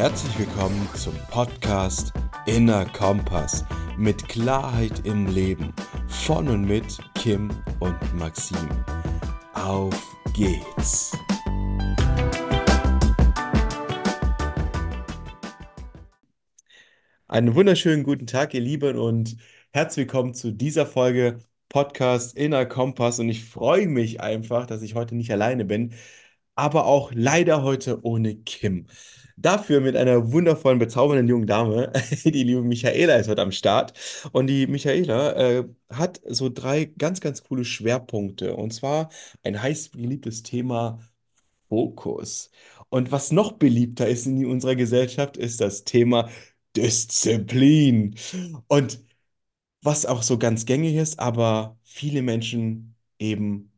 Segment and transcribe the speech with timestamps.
[0.00, 2.14] herzlich willkommen zum Podcast
[2.46, 3.66] Inner Kompass
[3.98, 5.74] mit Klarheit im Leben
[6.08, 8.66] von und mit Kim und Maxim.
[9.52, 9.94] Auf
[10.34, 11.12] geht's!
[17.28, 19.36] Einen wunderschönen guten Tag, ihr Lieben, und
[19.70, 23.20] herzlich willkommen zu dieser Folge Podcast Inner Kompass.
[23.20, 25.92] Und ich freue mich einfach, dass ich heute nicht alleine bin,
[26.54, 28.86] aber auch leider heute ohne Kim.
[29.42, 31.92] Dafür mit einer wundervollen, bezaubernden jungen Dame.
[32.24, 33.94] Die liebe Michaela ist heute am Start.
[34.32, 38.54] Und die Michaela äh, hat so drei ganz, ganz coole Schwerpunkte.
[38.54, 39.10] Und zwar
[39.42, 41.00] ein heiß geliebtes Thema
[41.68, 42.50] Fokus.
[42.90, 46.28] Und was noch beliebter ist in unserer Gesellschaft, ist das Thema
[46.76, 48.16] Disziplin.
[48.68, 49.00] Und
[49.82, 53.69] was auch so ganz gängig ist, aber viele Menschen eben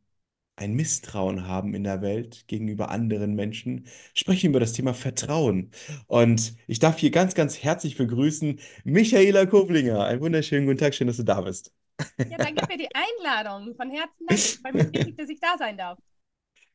[0.56, 5.70] ein Misstrauen haben in der Welt gegenüber anderen Menschen, sprechen über das Thema Vertrauen.
[6.06, 10.04] Und ich darf hier ganz, ganz herzlich begrüßen Michaela Koblinger.
[10.04, 11.72] Einen wunderschönen guten Tag, schön, dass du da bist.
[12.18, 13.74] Ja, danke für die Einladung.
[13.76, 14.42] Von Herzen danke.
[14.62, 15.98] Bei mir wichtig, dass ich da sein darf.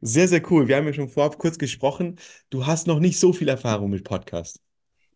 [0.01, 0.67] Sehr, sehr cool.
[0.67, 2.19] Wir haben ja schon vorab kurz gesprochen.
[2.49, 4.61] Du hast noch nicht so viel Erfahrung mit Podcast.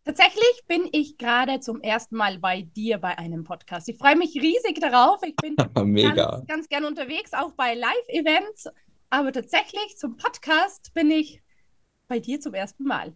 [0.04, 3.88] Tatsächlich bin ich gerade zum ersten Mal bei dir bei einem Podcast.
[3.88, 5.22] Ich freue mich riesig darauf.
[5.22, 6.14] Ich bin Mega.
[6.14, 8.68] ganz, ganz gern unterwegs, auch bei Live-Events.
[9.10, 11.40] Aber tatsächlich zum Podcast bin ich
[12.08, 13.14] bei dir zum ersten Mal.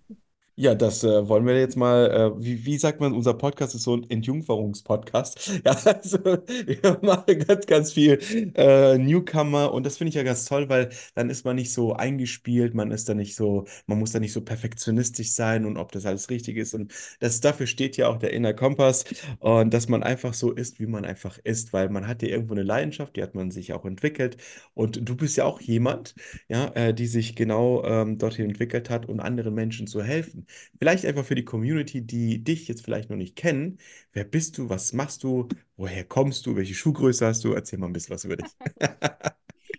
[0.59, 3.83] Ja, das äh, wollen wir jetzt mal, äh, wie, wie sagt man, unser Podcast ist
[3.83, 5.61] so ein Entjungferungspodcast.
[5.67, 8.19] Ja, also wir machen ganz, ganz viel
[8.55, 11.93] äh, Newcomer und das finde ich ja ganz toll, weil dann ist man nicht so
[11.95, 15.93] eingespielt, man ist da nicht so, man muss da nicht so perfektionistisch sein und ob
[15.93, 16.73] das alles richtig ist.
[16.75, 19.05] Und das, dafür steht ja auch der Inner Kompass
[19.41, 22.55] und dass man einfach so ist, wie man einfach ist, weil man hat ja irgendwo
[22.55, 24.37] eine Leidenschaft, die hat man sich auch entwickelt
[24.75, 26.15] und du bist ja auch jemand,
[26.49, 30.46] ja, äh, die sich genau ähm, dorthin entwickelt hat, um anderen Menschen zu helfen.
[30.79, 33.79] Vielleicht einfach für die Community, die dich jetzt vielleicht noch nicht kennen.
[34.13, 34.69] Wer bist du?
[34.69, 35.49] Was machst du?
[35.77, 36.57] Woher kommst du?
[36.57, 37.53] Welche Schuhgröße hast du?
[37.53, 38.51] Erzähl mal ein bisschen was über dich.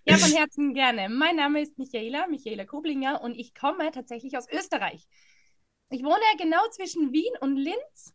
[0.05, 1.09] ja, von Herzen gerne.
[1.09, 5.07] Mein Name ist Michaela, Michaela Koblinger und ich komme tatsächlich aus Österreich.
[5.89, 8.13] Ich wohne genau zwischen Wien und Linz,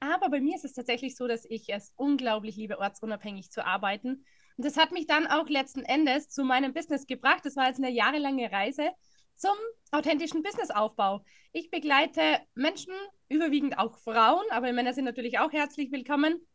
[0.00, 4.24] aber bei mir ist es tatsächlich so, dass ich es unglaublich liebe, ortsunabhängig zu arbeiten.
[4.56, 7.44] Und das hat mich dann auch letzten Endes zu meinem Business gebracht.
[7.44, 8.90] Das war jetzt eine jahrelange Reise
[9.38, 9.54] zum
[9.92, 11.24] authentischen Businessaufbau.
[11.52, 12.92] Ich begleite Menschen,
[13.28, 16.46] überwiegend auch Frauen, aber Männer sind natürlich auch herzlich willkommen,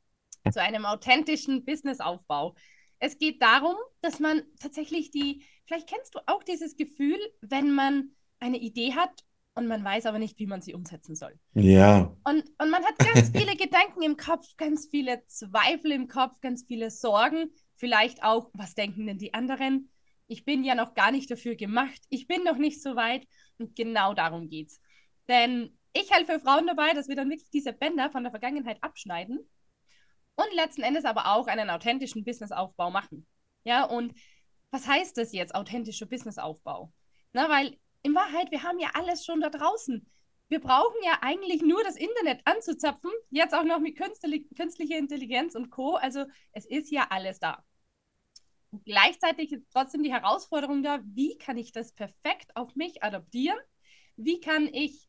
[0.52, 2.56] zu einem authentischen Businessaufbau.
[3.00, 8.12] Es geht darum, dass man tatsächlich die, vielleicht kennst du auch dieses Gefühl, wenn man
[8.40, 9.24] eine Idee hat
[9.56, 11.40] und man weiß aber nicht, wie man sie umsetzen soll.
[11.54, 12.16] Ja.
[12.26, 16.66] Und, und man hat ganz viele Gedanken im Kopf, ganz viele Zweifel im Kopf, ganz
[16.66, 19.90] viele Sorgen, vielleicht auch, was denken denn die anderen?
[20.28, 23.76] Ich bin ja noch gar nicht dafür gemacht, ich bin noch nicht so weit und
[23.76, 24.80] genau darum geht's.
[25.28, 29.40] Denn ich helfe Frauen dabei, dass wir dann wirklich diese Bänder von der Vergangenheit abschneiden
[30.36, 33.28] und letzten Endes aber auch einen authentischen Businessaufbau machen.
[33.64, 34.14] Ja, und
[34.72, 36.92] was heißt das jetzt, authentischer Businessaufbau?
[37.34, 40.10] Na, weil in Wahrheit, wir haben ja alles schon da draußen.
[40.50, 45.70] Wir brauchen ja eigentlich nur das Internet anzuzapfen, jetzt auch noch mit künstlicher Intelligenz und
[45.70, 45.96] Co.
[45.96, 47.64] Also es ist ja alles da
[48.86, 53.58] gleichzeitig ist trotzdem die Herausforderung da, wie kann ich das perfekt auf mich adaptieren?
[54.16, 55.08] Wie kann ich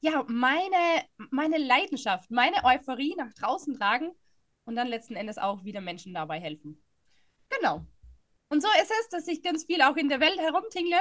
[0.00, 4.12] ja meine, meine Leidenschaft, meine Euphorie nach draußen tragen
[4.64, 6.82] und dann letzten Endes auch wieder Menschen dabei helfen?
[7.48, 7.84] Genau.
[8.48, 10.98] Und so ist es, dass ich ganz viel auch in der Welt herumtingle,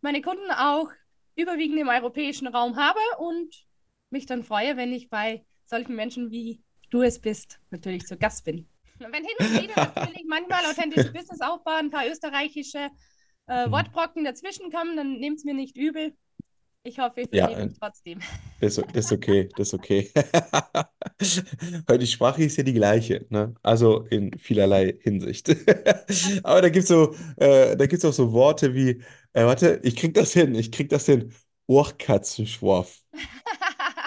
[0.00, 0.90] meine Kunden auch
[1.34, 3.66] überwiegend im europäischen Raum habe und
[4.10, 8.44] mich dann freue, wenn ich bei solchen Menschen wie du es bist, natürlich zu Gast
[8.44, 8.68] bin.
[8.98, 12.90] Wenn hin und wieder natürlich manchmal authentische Business aufbauen, ein paar österreichische
[13.46, 13.72] äh, mhm.
[13.72, 16.14] Wortbrocken dazwischen kommen, dann nehmt es mir nicht übel.
[16.84, 18.20] Ich hoffe, ihr versteht ja, mich trotzdem.
[18.60, 20.10] Das, das ist okay, das ist okay.
[21.86, 23.54] Weil die Sprache ist ja die gleiche, ne?
[23.62, 25.48] Also in vielerlei Hinsicht.
[26.44, 30.32] Aber da gibt es so, äh, auch so Worte wie, äh, warte, ich krieg das
[30.32, 31.32] hin, ich krieg das hin.
[31.66, 33.02] Ohrkatzenschworf.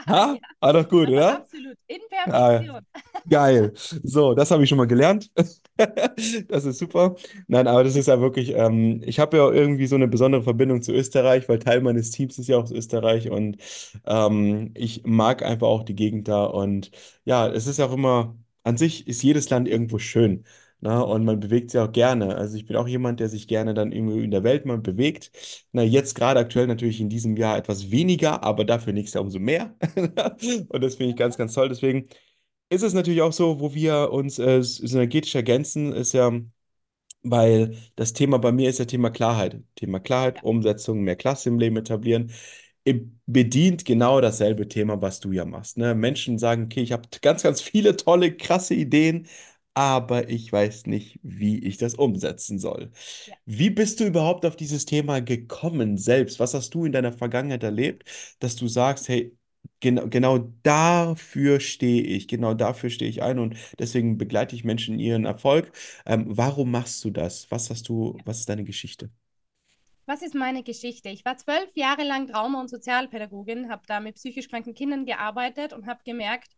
[0.08, 0.34] Ha?
[0.34, 0.38] Ja.
[0.60, 1.38] War doch gut, oder?
[1.38, 1.78] Absolut.
[1.86, 2.76] In Perfektion.
[2.76, 2.82] Ah,
[3.30, 3.74] geil.
[4.04, 5.32] So, das habe ich schon mal gelernt.
[6.48, 7.16] das ist super.
[7.48, 10.82] Nein, aber das ist ja wirklich, ähm, ich habe ja irgendwie so eine besondere Verbindung
[10.82, 13.58] zu Österreich, weil Teil meines Teams ist ja auch aus Österreich und
[14.06, 16.44] ähm, ich mag einfach auch die Gegend da.
[16.46, 16.92] Und
[17.26, 20.46] ja, es ist auch immer, an sich ist jedes Land irgendwo schön.
[20.84, 22.36] Na, und man bewegt sich auch gerne.
[22.36, 25.32] Also ich bin auch jemand, der sich gerne dann irgendwie in der Welt mal bewegt.
[25.72, 29.38] Na, jetzt gerade aktuell natürlich in diesem Jahr etwas weniger, aber dafür nächstes Jahr umso
[29.40, 29.76] mehr.
[30.70, 31.70] Und das finde ich ganz, ganz toll.
[31.70, 32.08] Deswegen
[32.72, 36.32] ist es natürlich auch so, wo wir uns äh, synergetisch ergänzen, ist ja,
[37.24, 39.62] weil das Thema bei mir ist ja Thema Klarheit.
[39.76, 42.32] Thema Klarheit, Umsetzung, mehr Klasse im Leben etablieren.
[43.26, 45.78] bedient genau dasselbe Thema, was du ja machst.
[45.78, 45.96] Ne?
[45.96, 49.28] Menschen sagen, okay, ich habe ganz, ganz viele tolle, krasse Ideen,
[49.74, 52.92] aber ich weiß nicht, wie ich das umsetzen soll.
[53.26, 53.36] Ja.
[53.46, 56.40] Wie bist du überhaupt auf dieses Thema gekommen selbst?
[56.40, 58.06] Was hast du in deiner Vergangenheit erlebt,
[58.40, 59.36] dass du sagst, hey,
[59.80, 64.96] genau, genau dafür stehe ich, genau dafür stehe ich ein und deswegen begleite ich Menschen
[64.96, 65.72] in ihren Erfolg.
[66.06, 67.50] Ähm, warum machst du das?
[67.52, 69.10] Was hast du, was ist deine Geschichte?
[70.06, 71.10] Was ist meine Geschichte?
[71.10, 75.74] Ich war zwölf Jahre lang Trauma- und Sozialpädagogin, habe da mit psychisch kranken Kindern gearbeitet
[75.74, 76.56] und habe gemerkt,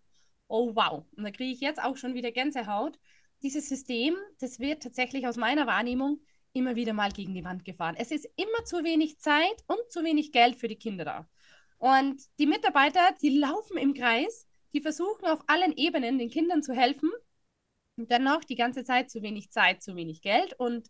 [0.48, 3.00] oh wow, und da kriege ich jetzt auch schon wieder Gänsehaut.
[3.44, 6.20] Dieses System, das wird tatsächlich aus meiner Wahrnehmung
[6.54, 7.96] immer wieder mal gegen die Wand gefahren.
[7.98, 11.28] Es ist immer zu wenig Zeit und zu wenig Geld für die Kinder da.
[11.84, 16.74] Und die Mitarbeiter, die laufen im Kreis, die versuchen auf allen Ebenen den Kindern zu
[16.74, 17.12] helfen
[17.98, 20.90] und dennoch die ganze Zeit zu wenig Zeit, zu wenig Geld und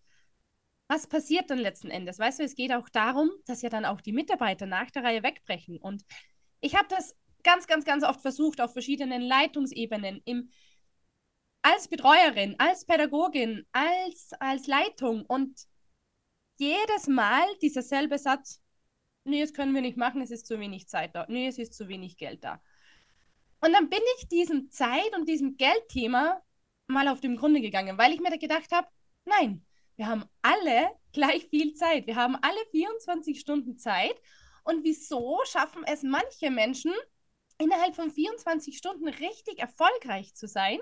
[0.87, 2.19] was passiert dann letzten Endes?
[2.19, 5.23] Weißt du, es geht auch darum, dass ja dann auch die Mitarbeiter nach der Reihe
[5.23, 5.79] wegbrechen.
[5.79, 6.03] Und
[6.61, 10.51] ich habe das ganz, ganz, ganz oft versucht auf verschiedenen Leitungsebenen, im,
[11.63, 15.25] als Betreuerin, als Pädagogin, als, als Leitung.
[15.25, 15.59] Und
[16.59, 18.62] jedes Mal dieser selbe Satz,
[19.25, 21.73] nee, das können wir nicht machen, es ist zu wenig Zeit da, nee, es ist
[21.73, 22.61] zu wenig Geld da.
[23.61, 26.41] Und dann bin ich diesem Zeit- und diesem Geldthema
[26.87, 28.87] mal auf den Grunde gegangen, weil ich mir da gedacht habe,
[29.25, 29.65] nein,
[29.95, 32.07] wir haben alle gleich viel Zeit.
[32.07, 34.15] Wir haben alle 24 Stunden Zeit.
[34.63, 36.93] Und wieso schaffen es manche Menschen,
[37.57, 40.79] innerhalb von 24 Stunden richtig erfolgreich zu sein?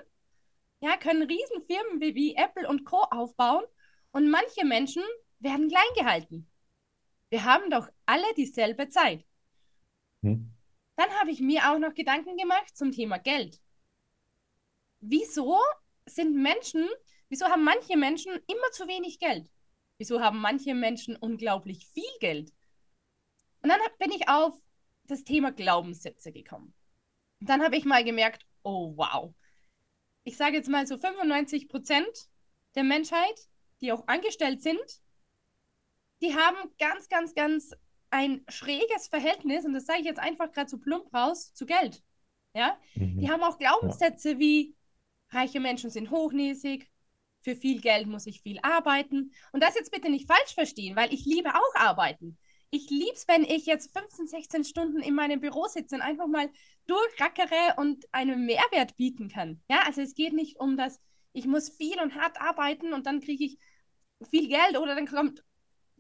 [0.81, 3.03] Ja, können Riesenfirmen wie, wie Apple und Co.
[3.11, 3.63] aufbauen
[4.11, 5.03] und manche Menschen
[5.39, 6.50] werden klein gehalten.
[7.31, 9.25] Wir haben doch alle dieselbe Zeit.
[10.21, 10.53] Hm.
[10.95, 13.59] Dann habe ich mir auch noch Gedanken gemacht zum Thema Geld.
[14.99, 15.57] Wieso
[16.05, 16.87] sind Menschen
[17.31, 19.49] Wieso haben manche Menschen immer zu wenig Geld?
[19.97, 22.51] Wieso haben manche Menschen unglaublich viel Geld?
[23.61, 24.53] Und dann bin ich auf
[25.05, 26.73] das Thema Glaubenssätze gekommen.
[27.39, 29.33] Und dann habe ich mal gemerkt, oh wow.
[30.25, 32.27] Ich sage jetzt mal so 95 Prozent
[32.75, 33.47] der Menschheit,
[33.79, 35.01] die auch angestellt sind,
[36.21, 37.73] die haben ganz, ganz, ganz
[38.09, 42.03] ein schräges Verhältnis, und das sage ich jetzt einfach gerade so plump raus, zu Geld.
[42.53, 42.77] Ja?
[42.95, 43.19] Mhm.
[43.19, 44.39] Die haben auch Glaubenssätze ja.
[44.39, 44.75] wie
[45.29, 46.91] reiche Menschen sind hochnäsig,
[47.41, 49.33] für viel Geld muss ich viel arbeiten.
[49.51, 52.37] Und das jetzt bitte nicht falsch verstehen, weil ich liebe auch arbeiten.
[52.69, 56.27] Ich liebe es, wenn ich jetzt 15, 16 Stunden in meinem Büro sitze und einfach
[56.27, 56.49] mal
[56.87, 59.61] durchrackere und einen Mehrwert bieten kann.
[59.69, 61.01] Ja, also es geht nicht um das,
[61.33, 63.57] ich muss viel und hart arbeiten und dann kriege ich
[64.29, 65.43] viel Geld oder dann kommt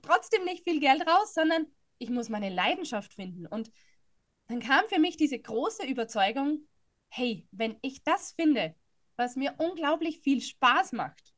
[0.01, 1.67] trotzdem nicht viel Geld raus, sondern
[1.97, 3.45] ich muss meine Leidenschaft finden.
[3.45, 3.71] Und
[4.47, 6.67] dann kam für mich diese große Überzeugung,
[7.09, 8.75] hey, wenn ich das finde,
[9.15, 11.33] was mir unglaublich viel Spaß macht,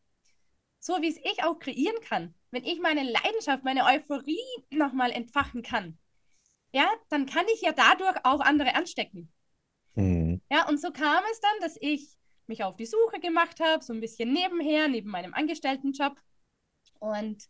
[0.79, 4.37] so wie es ich auch kreieren kann, wenn ich meine Leidenschaft, meine Euphorie
[4.69, 5.97] nochmal entfachen kann,
[6.71, 9.31] ja, dann kann ich ja dadurch auch andere anstecken.
[9.95, 10.41] Mhm.
[10.51, 12.09] Ja, und so kam es dann, dass ich
[12.47, 16.15] mich auf die Suche gemacht habe, so ein bisschen nebenher, neben meinem Angestelltenjob
[16.99, 17.43] und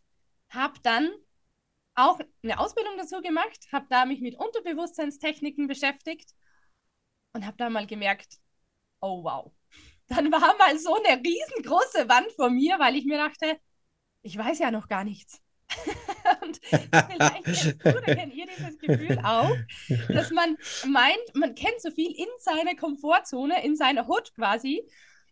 [0.54, 1.10] habe dann
[1.94, 6.30] auch eine Ausbildung dazu gemacht, habe da mich mit Unterbewusstseinstechniken beschäftigt
[7.32, 8.38] und habe da mal gemerkt,
[9.00, 9.52] oh wow,
[10.08, 13.58] dann war mal so eine riesengroße Wand vor mir, weil ich mir dachte,
[14.22, 15.40] ich weiß ja noch gar nichts.
[16.42, 19.56] und vielleicht kennst du, kennt ihr dieses Gefühl auch,
[20.08, 20.56] dass man
[20.86, 24.86] meint, man kennt so viel in seiner Komfortzone, in seiner Hut quasi.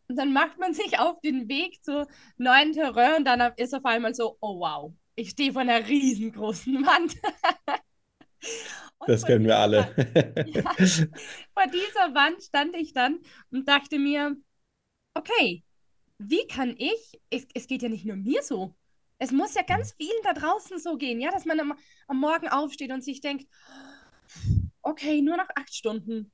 [0.08, 2.06] Und dann macht man sich auf den Weg zu
[2.38, 6.84] neuen Terrain und dann ist auf einmal so, oh wow, ich stehe vor einer riesengroßen
[6.86, 7.16] Wand.
[9.06, 9.94] das kennen wir alle.
[10.46, 14.36] ja, vor dieser Wand stand ich dann und dachte mir,
[15.14, 15.62] okay,
[16.18, 18.74] wie kann ich, es, es geht ja nicht nur mir so,
[19.18, 20.04] es muss ja ganz mhm.
[20.04, 21.74] vielen da draußen so gehen, ja, dass man am,
[22.08, 23.46] am Morgen aufsteht und sich denkt,
[24.82, 26.32] okay, nur noch acht Stunden.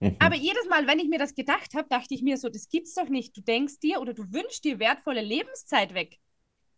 [0.00, 0.16] Mhm.
[0.18, 2.94] Aber jedes Mal, wenn ich mir das gedacht habe, dachte ich mir so, das gibt's
[2.94, 3.34] doch nicht.
[3.36, 6.18] Du denkst dir oder du wünschst dir wertvolle Lebenszeit weg.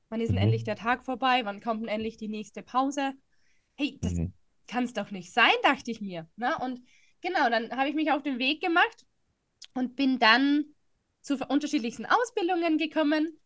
[0.09, 0.43] Wann ist denn mhm.
[0.43, 1.43] endlich der Tag vorbei?
[1.45, 3.12] Wann kommt denn endlich die nächste Pause?
[3.77, 4.33] Hey, das mhm.
[4.67, 6.29] kann es doch nicht sein, dachte ich mir.
[6.37, 6.57] Ne?
[6.59, 6.81] Und
[7.21, 9.07] genau, dann habe ich mich auf den Weg gemacht
[9.75, 10.65] und bin dann
[11.21, 13.38] zu unterschiedlichsten Ausbildungen gekommen,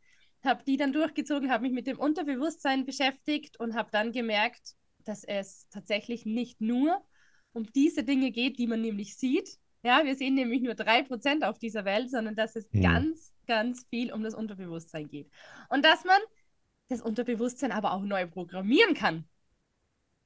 [0.44, 5.24] habe die dann durchgezogen, habe mich mit dem Unterbewusstsein beschäftigt und habe dann gemerkt, dass
[5.24, 7.02] es tatsächlich nicht nur
[7.52, 9.58] um diese Dinge geht, die man nämlich sieht.
[9.84, 12.82] Ja, wir sehen nämlich nur drei Prozent auf dieser Welt, sondern dass es mhm.
[12.82, 15.28] ganz, ganz viel um das Unterbewusstsein geht.
[15.68, 16.20] Und dass man
[16.92, 19.28] das Unterbewusstsein aber auch neu programmieren kann.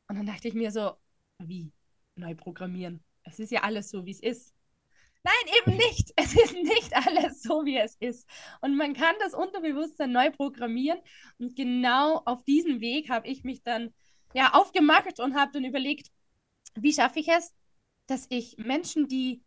[0.08, 0.92] Und dann dachte ich mir so,
[1.38, 1.72] wie
[2.16, 3.02] neu programmieren?
[3.24, 4.54] Es ist ja alles so, wie es ist.
[5.24, 6.12] Nein, eben nicht.
[6.16, 8.28] Es ist nicht alles so, wie es ist.
[8.60, 10.98] Und man kann das Unterbewusstsein neu programmieren.
[11.38, 13.92] Und genau auf diesen Weg habe ich mich dann
[14.34, 16.10] ja aufgemacht und habe dann überlegt,
[16.74, 17.54] wie schaffe ich es,
[18.06, 19.42] dass ich Menschen, die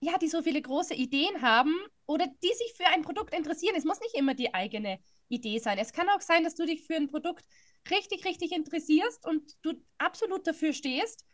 [0.00, 1.74] ja, die so viele große Ideen haben
[2.06, 3.74] oder die sich für ein Produkt interessieren.
[3.76, 5.78] Es muss nicht immer die eigene Idee sein.
[5.78, 7.44] Es kann auch sein, dass du dich für ein Produkt
[7.90, 11.24] richtig, richtig interessierst und du absolut dafür stehst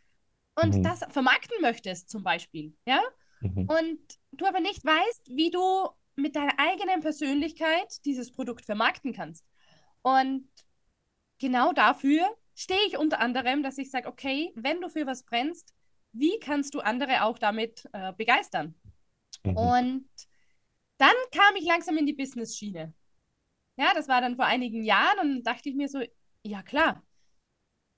[0.55, 0.83] und mhm.
[0.83, 2.75] das vermarkten möchtest, zum Beispiel.
[2.85, 3.01] Ja?
[3.41, 3.67] Mhm.
[3.67, 3.99] Und
[4.31, 9.45] du aber nicht weißt, wie du mit deiner eigenen Persönlichkeit dieses Produkt vermarkten kannst.
[10.03, 10.47] Und
[11.39, 15.73] genau dafür stehe ich unter anderem, dass ich sage, okay, wenn du für was brennst,
[16.11, 18.75] wie kannst du andere auch damit äh, begeistern?
[19.43, 19.57] Mhm.
[19.57, 20.09] Und
[20.97, 22.93] dann kam ich langsam in die Business-Schiene.
[23.77, 26.01] Ja, das war dann vor einigen Jahren und dachte ich mir so,
[26.43, 27.03] ja klar,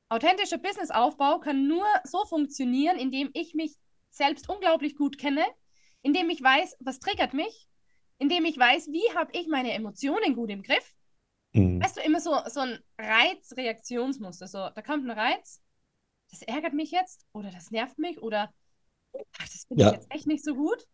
[0.10, 3.75] authentischer Businessaufbau kann nur so funktionieren, indem ich mich
[4.10, 5.44] selbst unglaublich gut kenne,
[6.01, 7.67] indem ich weiß, was triggert mich,
[8.17, 10.96] indem ich weiß, wie habe ich meine Emotionen gut im Griff.
[11.53, 11.84] Mhm.
[11.84, 14.48] Weißt du, immer so, so ein Reizreaktionsmuster.
[14.48, 15.62] So, da kommt ein Reiz,
[16.29, 18.53] das ärgert mich jetzt oder das nervt mich oder
[19.13, 19.89] ach, das finde ja.
[19.89, 20.86] ich jetzt echt nicht so gut.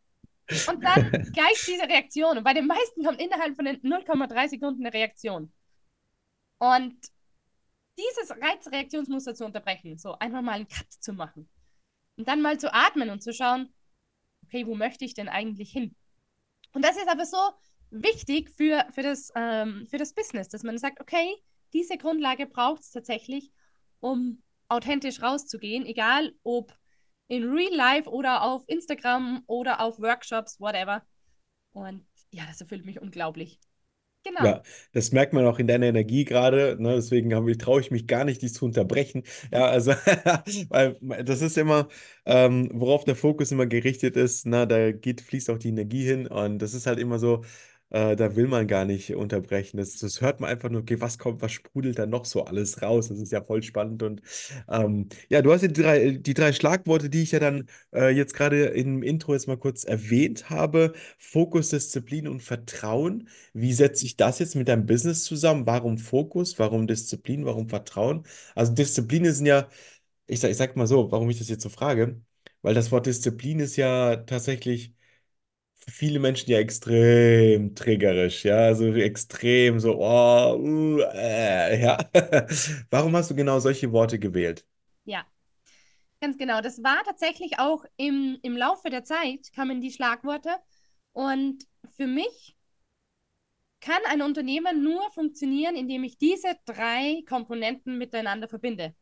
[0.68, 2.38] Und dann gleich diese Reaktion.
[2.38, 5.52] Und bei den meisten kommt innerhalb von den 0,3 Sekunden eine Reaktion.
[6.60, 6.96] Und
[7.98, 11.50] dieses Reizreaktionsmuster zu unterbrechen, so einfach mal einen Cut zu machen
[12.18, 13.74] und dann mal zu atmen und zu schauen,
[14.46, 15.96] okay, wo möchte ich denn eigentlich hin?
[16.74, 17.38] Und das ist aber so
[17.90, 21.36] wichtig für, für, das, ähm, für das Business, dass man sagt, okay,
[21.74, 23.52] diese Grundlage braucht es tatsächlich,
[24.00, 26.74] um authentisch rauszugehen, egal ob
[27.32, 31.02] in Real Life oder auf Instagram oder auf Workshops, whatever.
[31.72, 33.58] Und ja, das erfüllt mich unglaublich.
[34.26, 34.44] Genau.
[34.44, 36.76] Ja, das merkt man auch in deiner Energie gerade.
[36.78, 36.96] Ne?
[36.96, 39.24] Deswegen traue ich mich gar nicht, dich zu unterbrechen.
[39.50, 39.92] Ja, also,
[40.70, 41.88] weil das ist immer,
[42.26, 46.28] ähm, worauf der Fokus immer gerichtet ist, na, da geht, fließt auch die Energie hin.
[46.28, 47.46] Und das ist halt immer so,
[47.92, 49.78] äh, da will man gar nicht unterbrechen.
[49.78, 52.82] Das, das hört man einfach nur, okay, was kommt, was sprudelt da noch so alles
[52.82, 53.10] raus?
[53.10, 54.04] Das ist ja voll spannend.
[54.04, 54.22] Und
[54.70, 58.10] ähm, ja, du hast ja die drei, die drei Schlagworte, die ich ja dann äh,
[58.10, 60.94] jetzt gerade im Intro jetzt mal kurz erwähnt habe.
[61.18, 63.28] Fokus, Disziplin und Vertrauen.
[63.54, 65.66] Wie setze ich das jetzt mit deinem Business zusammen?
[65.66, 66.58] Warum Fokus?
[66.60, 67.46] Warum Disziplin?
[67.46, 68.24] Warum Vertrauen?
[68.56, 69.68] Also Disziplin ist ja,
[70.28, 72.22] ich sag, ich sag mal so, warum ich das jetzt so frage,
[72.62, 74.94] weil das Wort Disziplin ist ja tatsächlich
[75.84, 81.98] für viele Menschen ja extrem triggerisch, ja, so extrem so, oh, uh, äh, ja.
[82.92, 84.66] Warum hast du genau solche Worte gewählt?
[85.06, 85.26] Ja,
[86.20, 86.62] ganz genau.
[86.62, 90.52] Das war tatsächlich auch im, im Laufe der Zeit kamen die Schlagworte
[91.14, 91.66] und
[91.98, 92.56] für mich
[93.80, 98.94] kann ein Unternehmen nur funktionieren, indem ich diese drei Komponenten miteinander verbinde.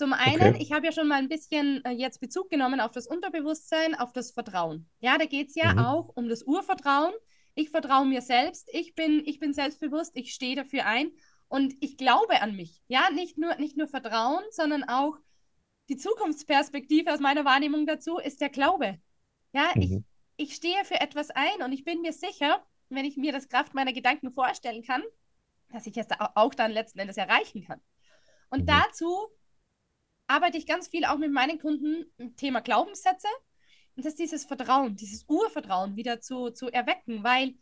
[0.00, 0.62] Zum einen, okay.
[0.62, 4.14] ich habe ja schon mal ein bisschen äh, jetzt Bezug genommen auf das Unterbewusstsein, auf
[4.14, 4.88] das Vertrauen.
[5.00, 5.78] Ja, da geht es ja mhm.
[5.80, 7.12] auch um das Urvertrauen.
[7.54, 11.10] Ich vertraue mir selbst, ich bin, ich bin selbstbewusst, ich stehe dafür ein
[11.48, 12.80] und ich glaube an mich.
[12.88, 15.18] Ja, nicht nur, nicht nur Vertrauen, sondern auch
[15.90, 18.98] die Zukunftsperspektive aus meiner Wahrnehmung dazu ist der Glaube.
[19.52, 19.82] Ja, mhm.
[19.82, 23.50] ich, ich stehe für etwas ein und ich bin mir sicher, wenn ich mir das
[23.50, 25.02] Kraft meiner Gedanken vorstellen kann,
[25.68, 27.82] dass ich es auch dann letzten Endes erreichen kann.
[28.48, 28.66] Und mhm.
[28.66, 29.28] dazu
[30.30, 33.28] arbeite ich ganz viel auch mit meinen Kunden im Thema Glaubenssätze.
[33.96, 37.54] Und das ist dieses Vertrauen, dieses Urvertrauen wieder zu, zu erwecken, weil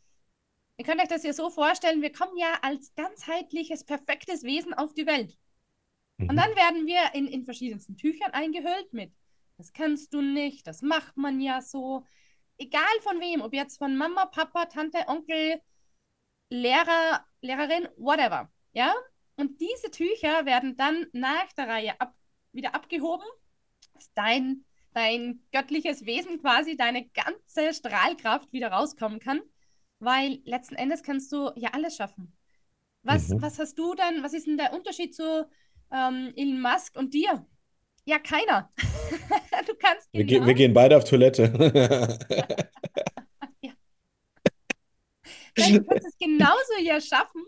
[0.76, 4.92] ihr könnt euch das ja so vorstellen, wir kommen ja als ganzheitliches, perfektes Wesen auf
[4.92, 5.36] die Welt.
[6.18, 6.28] Mhm.
[6.28, 9.12] Und dann werden wir in, in verschiedensten Tüchern eingehüllt mit,
[9.56, 12.04] das kannst du nicht, das macht man ja so.
[12.58, 15.60] Egal von wem, ob jetzt von Mama, Papa, Tante, Onkel,
[16.50, 18.52] Lehrer, Lehrerin, whatever.
[18.72, 18.94] Ja?
[19.36, 22.14] Und diese Tücher werden dann nach der Reihe ab,
[22.52, 23.26] wieder abgehoben,
[23.94, 29.40] dass dein, dein göttliches Wesen quasi, deine ganze Strahlkraft wieder rauskommen kann,
[29.98, 32.36] weil letzten Endes kannst du ja alles schaffen.
[33.02, 33.42] Was, mhm.
[33.42, 35.48] was hast du denn, was ist denn der Unterschied zu
[35.92, 37.46] ähm, Elon Musk und dir?
[38.04, 38.72] Ja, keiner.
[39.66, 40.18] du kannst genau.
[40.18, 41.44] wir, ge wir gehen beide auf Toilette.
[43.60, 43.72] ja.
[45.56, 47.44] du kannst es genauso ja schaffen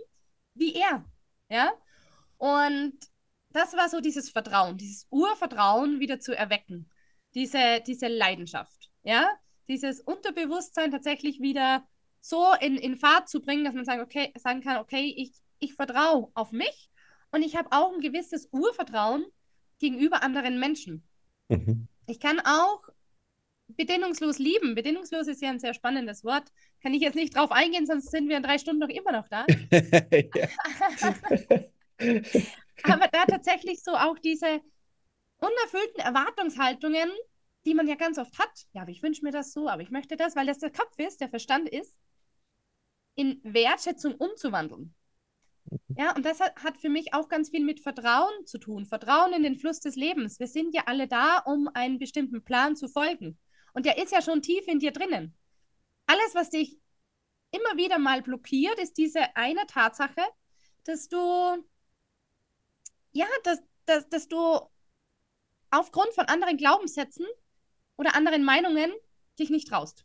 [0.54, 1.04] wie er.
[1.48, 1.72] Ja.
[2.36, 2.94] Und
[3.52, 6.90] das war so dieses Vertrauen, dieses Urvertrauen wieder zu erwecken,
[7.34, 9.28] diese, diese Leidenschaft, ja,
[9.68, 11.86] dieses Unterbewusstsein tatsächlich wieder
[12.20, 15.74] so in, in Fahrt zu bringen, dass man sagen, okay, sagen kann, okay, ich, ich
[15.74, 16.90] vertraue auf mich
[17.30, 19.24] und ich habe auch ein gewisses Urvertrauen
[19.78, 21.06] gegenüber anderen Menschen.
[21.48, 21.88] Mhm.
[22.06, 22.82] Ich kann auch
[23.68, 24.74] bedingungslos lieben.
[24.74, 26.50] Bedingungslos ist ja ein sehr spannendes Wort.
[26.82, 29.28] Kann ich jetzt nicht drauf eingehen, sonst sind wir in drei Stunden noch immer noch
[29.28, 29.46] da.
[32.84, 34.60] aber da tatsächlich so auch diese
[35.38, 37.10] unerfüllten Erwartungshaltungen,
[37.64, 38.66] die man ja ganz oft hat.
[38.72, 40.98] Ja, aber ich wünsche mir das so, aber ich möchte das, weil das der Kopf
[40.98, 41.96] ist, der Verstand ist,
[43.14, 44.94] in Wertschätzung umzuwandeln.
[45.96, 48.86] Ja, und das hat, hat für mich auch ganz viel mit Vertrauen zu tun.
[48.86, 50.40] Vertrauen in den Fluss des Lebens.
[50.40, 53.38] Wir sind ja alle da, um einen bestimmten Plan zu folgen.
[53.74, 55.36] Und der ist ja schon tief in dir drinnen.
[56.06, 56.76] Alles, was dich
[57.52, 60.22] immer wieder mal blockiert, ist diese eine Tatsache,
[60.84, 61.18] dass du,
[63.12, 64.60] ja, dass, dass, dass du
[65.70, 67.26] aufgrund von anderen Glaubenssätzen
[67.96, 68.92] oder anderen Meinungen
[69.38, 70.04] dich nicht traust.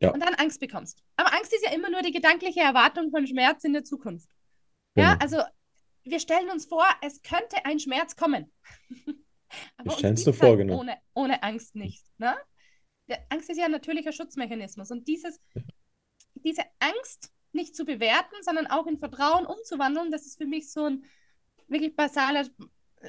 [0.00, 1.02] Ja, Und dann Angst bekommst.
[1.16, 4.28] Aber Angst ist ja immer nur die gedankliche Erwartung von Schmerz in der Zukunft.
[4.96, 5.22] Ja, genau.
[5.22, 5.42] also
[6.02, 8.52] wir stellen uns vor, es könnte ein Schmerz kommen.
[9.76, 10.80] Aber uns gibt es vor, halt genau.
[10.80, 12.04] ohne, ohne Angst nicht.
[12.18, 12.36] Ne?
[13.08, 14.90] Der Angst ist ja ein natürlicher Schutzmechanismus.
[14.90, 15.40] Und dieses,
[16.34, 20.84] diese Angst nicht zu bewerten, sondern auch in Vertrauen umzuwandeln, das ist für mich so
[20.84, 21.04] ein
[21.68, 22.50] wirklich basales,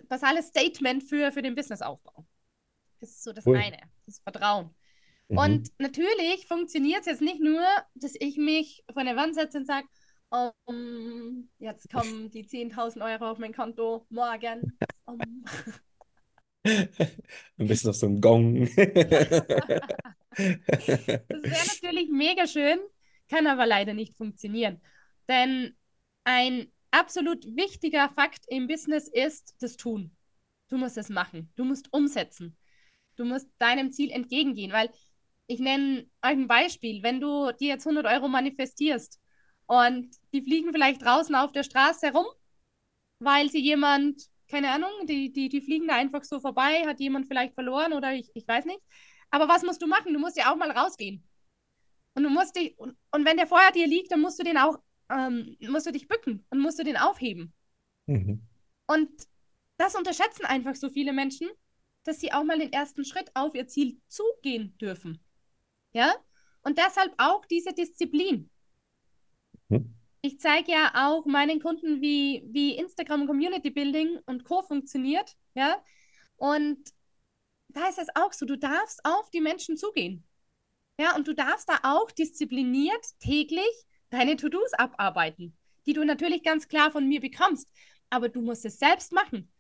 [0.08, 2.26] basales Statement für, für den Businessaufbau.
[3.00, 3.58] Das ist so das Cool.
[3.58, 4.74] eine, das Vertrauen.
[5.28, 5.38] Mhm.
[5.38, 7.64] Und natürlich funktioniert es jetzt nicht nur,
[7.96, 9.88] dass ich mich vor eine Wand setze und sage,
[10.66, 14.78] um, jetzt kommen die 10.000 Euro auf mein Konto morgen.
[15.06, 15.20] Um.
[16.66, 18.70] Ein bisschen auf so einem Gong.
[20.38, 22.78] Das wäre natürlich mega schön,
[23.30, 24.82] kann aber leider nicht funktionieren.
[25.30, 25.78] Denn
[26.26, 30.16] ein absolut wichtiger Fakt im Business ist das Tun.
[30.70, 31.52] Du musst es machen.
[31.56, 32.58] Du musst umsetzen.
[33.16, 34.90] Du musst deinem Ziel entgegengehen, weil
[35.48, 37.04] ich nenne euch ein Beispiel.
[37.04, 39.20] Wenn du dir jetzt 100 Euro manifestierst
[39.68, 42.26] und die fliegen vielleicht draußen auf der Straße herum,
[43.20, 47.28] weil sie jemand, keine Ahnung, die, die, die fliegen da einfach so vorbei, hat jemand
[47.28, 48.82] vielleicht verloren oder ich, ich weiß nicht.
[49.30, 50.14] Aber was musst du machen?
[50.14, 51.24] Du musst ja auch mal rausgehen.
[52.16, 54.58] Und du musst dich, und, und wenn der vorher dir liegt, dann musst du den
[54.58, 54.78] auch,
[55.10, 57.54] ähm, musst du dich bücken und musst du den aufheben.
[58.08, 58.42] Mhm.
[58.88, 59.10] Und
[59.78, 61.50] das unterschätzen einfach so viele Menschen,
[62.04, 65.20] dass sie auch mal den ersten Schritt auf ihr Ziel zugehen dürfen.
[65.94, 66.14] Ja?
[66.62, 68.50] Und deshalb auch diese Disziplin.
[69.70, 69.96] Mhm.
[70.22, 74.64] Ich zeige ja auch meinen Kunden, wie, wie Instagram Community Building und Co.
[74.64, 75.36] funktioniert.
[75.54, 75.84] Ja?
[76.38, 76.80] Und
[77.70, 80.24] da ist es auch so, du darfst auf die Menschen zugehen.
[81.00, 86.68] Ja, und du darfst da auch diszipliniert täglich deine To-Dos abarbeiten, die du natürlich ganz
[86.68, 87.68] klar von mir bekommst.
[88.10, 89.52] Aber du musst es selbst machen.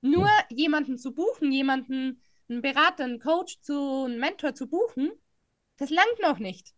[0.00, 5.10] Nur jemanden zu buchen, jemanden, einen Berater, einen Coach, zu, einen Mentor zu buchen,
[5.78, 6.72] das langt noch nicht.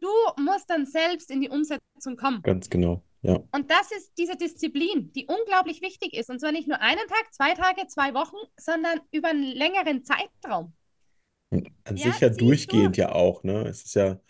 [0.00, 2.42] Du musst dann selbst in die Umsetzung kommen.
[2.42, 3.02] Ganz genau.
[3.22, 3.42] Ja.
[3.52, 6.30] Und das ist diese Disziplin, die unglaublich wichtig ist.
[6.30, 10.72] Und zwar nicht nur einen Tag, zwei Tage, zwei Wochen, sondern über einen längeren Zeitraum.
[11.50, 12.98] An Ja, sich ja durchgehend durch.
[12.98, 13.62] ja auch, ne?
[13.66, 14.20] Es ist ja,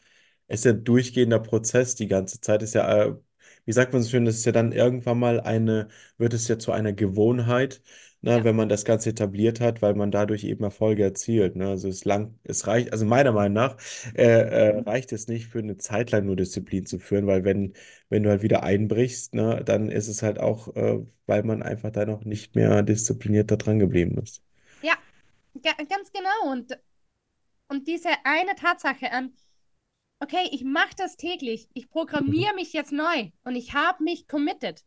[0.49, 2.63] ist ja ein durchgehender Prozess die ganze Zeit.
[2.63, 3.15] Es ist ja, äh,
[3.65, 6.59] wie sagt man so schön, das ist ja dann irgendwann mal eine, wird es ja
[6.59, 7.83] zu einer Gewohnheit,
[8.23, 11.69] ne, Ja, wenn man das Ganze etabliert hat, weil man dadurch eben Erfolge erzielt, ne?
[11.69, 13.77] Also es lang, es reicht, also meiner Meinung nach,
[14.15, 17.75] äh, äh, reicht es nicht für eine Zeit lang nur Disziplin zu führen, weil wenn,
[18.09, 21.91] wenn du halt wieder einbrichst, ne, dann ist es halt auch, äh, weil man einfach
[21.93, 24.43] da noch nicht mehr diszipliniert da dran geblieben ist.
[24.81, 24.95] ja,
[25.63, 26.53] ga ganz genau.
[26.53, 26.79] Und,
[27.69, 29.35] und diese eine Tatsache an,
[30.21, 34.85] okay, ich mache das täglich, ich programmiere mich jetzt neu und ich habe mich committed.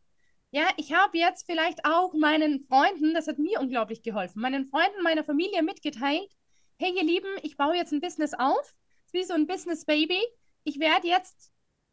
[0.51, 5.01] Ja, ich habe jetzt vielleicht auch meinen Freunden, das hat mir unglaublich geholfen, meinen Freunden,
[5.01, 6.29] meiner Familie mitgeteilt,
[6.77, 8.73] hey ihr Lieben, ich baue jetzt ein Business auf,
[9.13, 10.19] wie so ein Business Baby.
[10.63, 11.51] Ich werde jetzt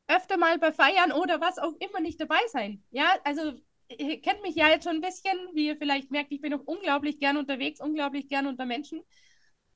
[0.09, 2.83] öfter mal bei Feiern oder was auch immer nicht dabei sein.
[2.91, 3.53] Ja, also
[3.97, 6.65] ihr kennt mich ja jetzt schon ein bisschen, wie ihr vielleicht merkt, ich bin auch
[6.65, 9.03] unglaublich gern unterwegs, unglaublich gern unter Menschen.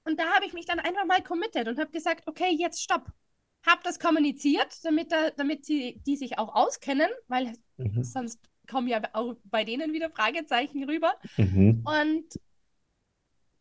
[0.04, 3.06] Und da habe ich mich dann einfach mal committed und habe gesagt, okay, jetzt stopp.
[3.66, 8.02] Habe das kommuniziert, damit, da, damit sie die sich auch auskennen, weil Mhm.
[8.02, 11.12] sonst kommen ja auch bei denen wieder Fragezeichen rüber.
[11.36, 11.84] Mhm.
[11.84, 12.40] Und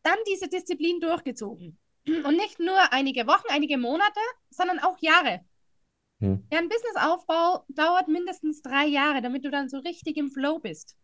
[0.04, 1.78] dann diese Disziplin durchgezogen.
[2.08, 5.42] Und nicht nur einige Wochen, einige Monate, sondern auch Jahre.
[6.20, 6.48] Mhm.
[6.52, 10.98] Ja, ein Businessaufbau dauert mindestens drei Jahre, damit du dann so richtig im Flow bist.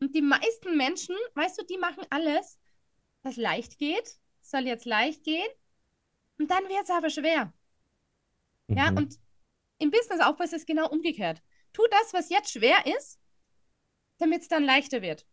[0.00, 2.58] Und die meisten Menschen, weißt du, die machen alles,
[3.22, 5.48] was leicht geht, soll jetzt leicht gehen.
[6.38, 7.52] Und dann wird es aber schwer.
[8.68, 8.96] Ja, Mhm.
[8.98, 9.14] und
[9.78, 11.42] im Businessaufbau ist es genau umgekehrt.
[11.72, 13.18] Tu das, was jetzt schwer ist,
[14.18, 15.26] damit es dann leichter wird.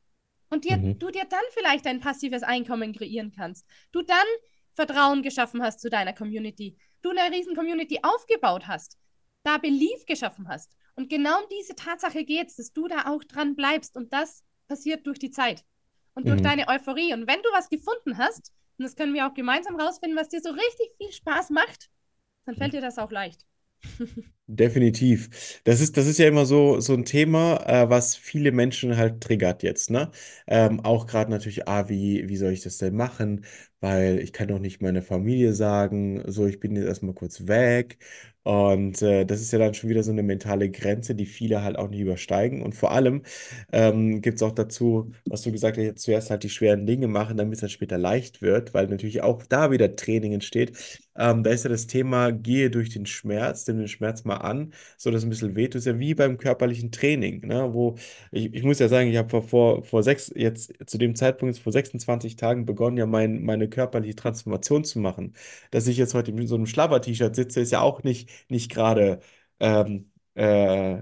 [0.50, 1.00] Und dir, Mhm.
[1.00, 3.66] du dir dann vielleicht ein passives Einkommen kreieren kannst.
[3.92, 4.26] Du dann
[4.74, 6.78] Vertrauen geschaffen hast zu deiner Community.
[7.02, 8.98] Du eine riesen Community aufgebaut hast.
[9.44, 10.76] Da Belief geschaffen hast.
[10.96, 13.96] Und genau um diese Tatsache geht es, dass du da auch dran bleibst.
[13.98, 15.64] Und das passiert durch die Zeit
[16.16, 16.44] und durch Mhm.
[16.44, 17.14] deine Euphorie.
[17.14, 20.42] Und wenn du was gefunden hast, und das können wir auch gemeinsam rausfinden, was dir
[20.42, 21.90] so richtig viel Spaß macht,
[22.46, 23.46] dann fällt dir das auch leicht.
[24.46, 25.62] Definitiv.
[25.64, 29.22] Das ist, das ist ja immer so, so ein Thema, äh, was viele Menschen halt
[29.22, 30.12] triggert jetzt, ne?
[30.48, 33.46] Ähm, auch gerade natürlich, ah, wie, wie soll ich das denn machen?
[33.80, 37.98] Weil ich kann doch nicht meine Familie sagen, so, ich bin jetzt erstmal kurz weg.
[38.44, 41.78] Und äh, das ist ja dann schon wieder so eine mentale Grenze, die viele halt
[41.78, 42.62] auch nicht übersteigen.
[42.62, 43.24] Und vor allem
[43.72, 47.38] ähm, gibt es auch dazu, was du gesagt hast, zuerst halt die schweren Dinge machen,
[47.38, 51.02] damit es dann später leicht wird, weil natürlich auch da wieder Training entsteht.
[51.16, 54.74] Ähm, da ist ja das Thema, gehe durch den Schmerz, nimm den Schmerz mal an,
[54.98, 55.76] so dass ein bisschen wehtut.
[55.76, 57.74] Ist ja wie beim körperlichen Training, ne?
[57.74, 57.96] Wo
[58.32, 61.58] ich, ich muss ja sagen, ich habe vor, vor, vor sechs, jetzt zu dem Zeitpunkt,
[61.60, 65.34] vor 26 Tagen begonnen, ja mein, meine körperliche Transformation zu machen.
[65.72, 69.20] Dass ich jetzt heute in so einem Schlabber-T-Shirt sitze, ist ja auch nicht, nicht gerade
[69.60, 70.98] ähm, äh,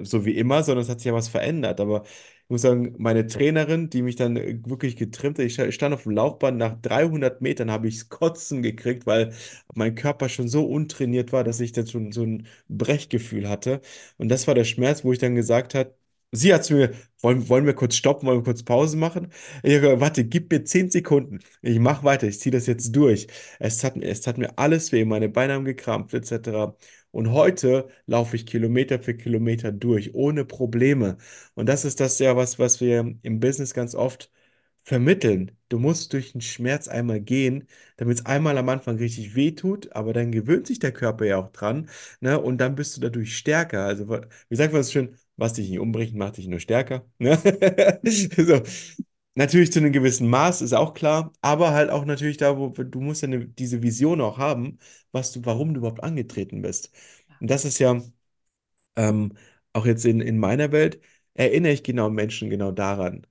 [0.00, 1.80] äh, so wie immer, sondern es hat sich ja was verändert.
[1.80, 2.04] Aber
[2.50, 6.02] muss sagen, meine Trainerin, die mich dann äh, wirklich getrimmt hat, ich ich stand auf
[6.04, 9.32] dem Laufband, nach 300 Metern habe ich es Kotzen gekriegt, weil
[9.74, 13.80] mein Körper schon so untrainiert war, dass ich dann schon so ein Brechgefühl hatte.
[14.18, 15.94] Und das war der Schmerz, wo ich dann gesagt habe,
[16.32, 19.32] sie hat zu mir, wollen, wollen wir kurz stoppen, wollen wir kurz Pause machen?
[19.62, 21.40] Ich habe gesagt, warte, gib mir 10 Sekunden.
[21.62, 23.26] Ich mache weiter, ich ziehe das jetzt durch.
[23.58, 26.76] Es hat, es hat mir alles weh, meine Beine haben gekrampft, etc.
[27.12, 31.16] Und heute laufe ich Kilometer für Kilometer durch, ohne Probleme.
[31.54, 34.30] Und das ist das ja, was, was wir im Business ganz oft
[34.84, 35.52] vermitteln.
[35.68, 39.92] Du musst durch den Schmerz einmal gehen, damit es einmal am Anfang richtig weh tut,
[39.92, 41.88] aber dann gewöhnt sich der Körper ja auch dran,
[42.20, 42.40] ne?
[42.40, 43.84] Und dann bist du dadurch stärker.
[43.84, 44.08] Also,
[44.48, 47.04] wie sagt man es schön, was dich nicht umbringt, macht dich nur stärker.
[47.18, 47.38] Ne?
[48.36, 48.62] So.
[49.34, 53.00] Natürlich zu einem gewissen Maß, ist auch klar, aber halt auch natürlich da, wo du
[53.00, 54.78] musst ja eine, diese Vision auch haben,
[55.12, 56.90] was du, warum du überhaupt angetreten bist.
[57.40, 58.00] Und das ist ja
[58.96, 59.36] ähm,
[59.72, 61.00] auch jetzt in, in meiner Welt,
[61.34, 63.26] erinnere ich genau Menschen genau daran.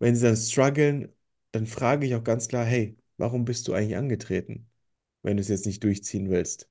[0.00, 1.12] Wenn sie dann strugglen,
[1.52, 4.70] dann frage ich auch ganz klar, hey, warum bist du eigentlich angetreten,
[5.22, 6.70] wenn du es jetzt nicht durchziehen willst?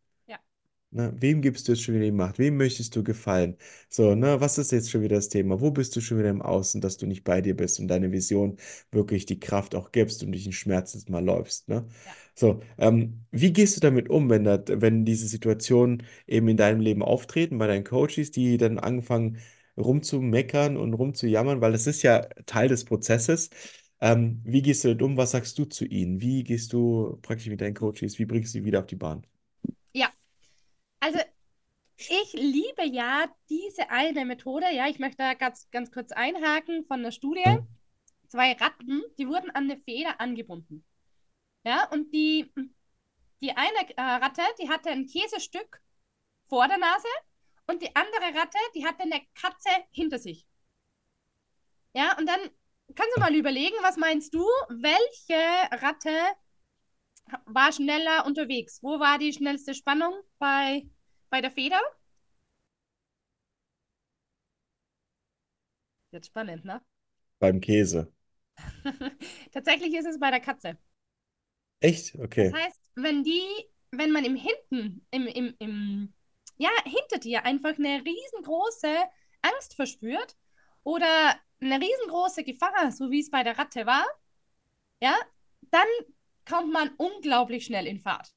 [0.94, 2.38] Ne, wem gibst du jetzt schon wieder die Macht?
[2.38, 3.56] Wem möchtest du gefallen?
[3.90, 5.62] So, ne, was ist jetzt schon wieder das Thema?
[5.62, 8.12] Wo bist du schon wieder im Außen, dass du nicht bei dir bist und deine
[8.12, 8.58] Vision
[8.92, 11.86] wirklich die Kraft auch gibst und durch den Schmerz jetzt mal läufst, ne?
[12.06, 12.12] ja.
[12.36, 16.82] So, ähm, wie gehst du damit um, wenn, das, wenn diese Situationen eben in deinem
[16.82, 19.38] Leben auftreten, bei deinen Coaches, die dann anfangen
[19.78, 23.50] rumzumeckern und rumzujammern, weil das ist ja Teil des Prozesses.
[24.02, 25.16] Ähm, wie gehst du damit um?
[25.18, 26.20] Was sagst du zu ihnen?
[26.22, 28.20] Wie gehst du praktisch mit deinen Coaches?
[28.20, 29.26] Wie bringst du sie wieder auf die Bahn?
[31.02, 31.20] Also
[31.98, 34.68] ich liebe ja diese eine Methode.
[34.72, 37.60] Ja, ich möchte da ganz, ganz kurz einhaken von der Studie.
[38.28, 40.86] Zwei Ratten, die wurden an eine Feder angebunden.
[41.64, 42.52] Ja, und die,
[43.42, 45.82] die eine äh, Ratte, die hatte ein Käsestück
[46.48, 47.08] vor der Nase
[47.68, 50.48] und die andere Ratte, die hatte eine Katze hinter sich.
[51.94, 52.40] Ja, und dann
[52.96, 56.12] kannst du mal überlegen, was meinst du, welche Ratte
[57.46, 58.80] war schneller unterwegs?
[58.84, 60.88] Wo war die schnellste Spannung bei,
[61.30, 61.80] bei der Feder?
[66.12, 66.82] Jetzt spannend, ne?
[67.40, 68.14] Beim Käse.
[69.52, 70.78] Tatsächlich ist es bei der Katze.
[71.80, 72.16] Echt?
[72.38, 72.54] Das Okay.
[72.54, 73.44] heißt, wenn die,
[73.92, 76.14] wenn man im Hinten, im, im, im,
[76.58, 78.88] ja, hinter dir einfach eine riesengroße
[79.42, 80.36] Angst verspürt
[80.84, 84.06] oder eine riesengroße Gefahr, so wie es bei der Ratte war,
[85.02, 85.16] ja,
[85.72, 85.88] dann
[86.52, 88.34] kommt man unglaublich schnell in Fahrt.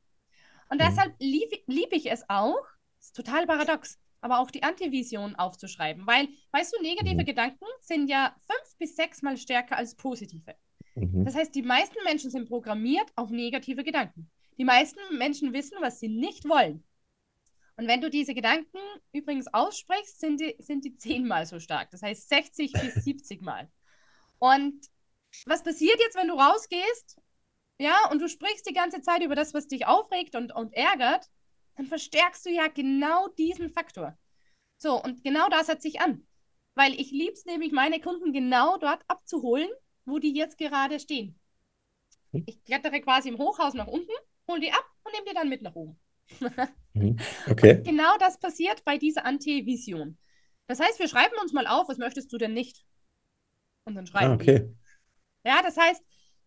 [0.70, 0.84] Und Mhm.
[0.86, 2.64] deshalb liebe lieb ich es auch,
[3.00, 7.26] ist total paradox, aber auch die Antivision aufzuschreiben, weil, weißt du, negative Mhm.
[7.26, 10.54] Gedanken sind ja fünf bis sechsmal stärker als positive.
[10.94, 11.38] Das Mhm.
[11.38, 14.30] heißt, die meisten Menschen sind programmiert auf negative Gedanken.
[14.58, 16.84] Die meisten Menschen wissen, was sie nicht wollen.
[17.76, 18.78] Und wenn du diese Gedanken
[19.12, 21.90] übrigens aussprichst, sind die, sind die zehnmal so stark.
[21.90, 23.68] Das heißt 60 bis 70 Mal.
[24.38, 24.86] Und
[25.46, 27.20] was passiert jetzt, wenn du rausgehst,
[27.78, 31.28] ja, und du sprichst die ganze Zeit über das, was dich aufregt und, und ärgert,
[31.76, 34.16] dann verstärkst du ja genau diesen Faktor.
[34.78, 36.26] So, und genau da setze ich an.
[36.74, 39.68] Weil ich liebe es nämlich, meine Kunden genau dort abzuholen,
[40.04, 41.38] wo die jetzt gerade stehen.
[42.46, 44.12] Ich klettere quasi im Hochhaus nach unten,
[44.48, 45.98] hole die ab und nehme die dann mit nach oben.
[46.94, 47.16] Mhm.
[47.46, 47.84] Und Okay.
[47.84, 50.18] genau das passiert bei dieser Anti-Vision.
[50.66, 52.84] Das heißt, wir schreiben uns mal auf, was möchtest du denn nicht?
[53.84, 54.54] Und dann Ah, schreiben wir.
[54.54, 54.74] okay.
[55.44, 56.02] Ja, das heißt,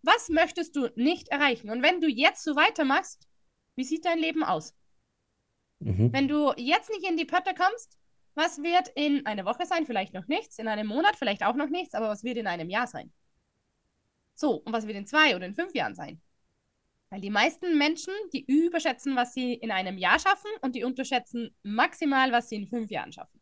[0.08, 1.70] was möchtest du nicht erreichen?
[1.70, 3.28] Und wenn du jetzt so weitermachst,
[3.76, 4.74] wie sieht dein Leben aus?
[5.80, 6.12] Mhm.
[6.14, 8.00] Wenn du jetzt nicht in die Pötte kommst,
[8.34, 9.86] was wird in einer Woche sein?
[9.86, 12.70] Vielleicht noch nichts, in einem Monat vielleicht auch noch nichts, aber was wird in einem
[12.70, 13.12] Jahr sein?
[14.34, 16.22] So, und was wird in zwei oder in fünf Jahren sein?
[17.10, 21.56] Weil die meisten Menschen, die überschätzen, was sie in einem Jahr schaffen und die unterschätzen
[21.64, 23.42] maximal, was sie in fünf Jahren schaffen.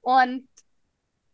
[0.00, 0.48] Und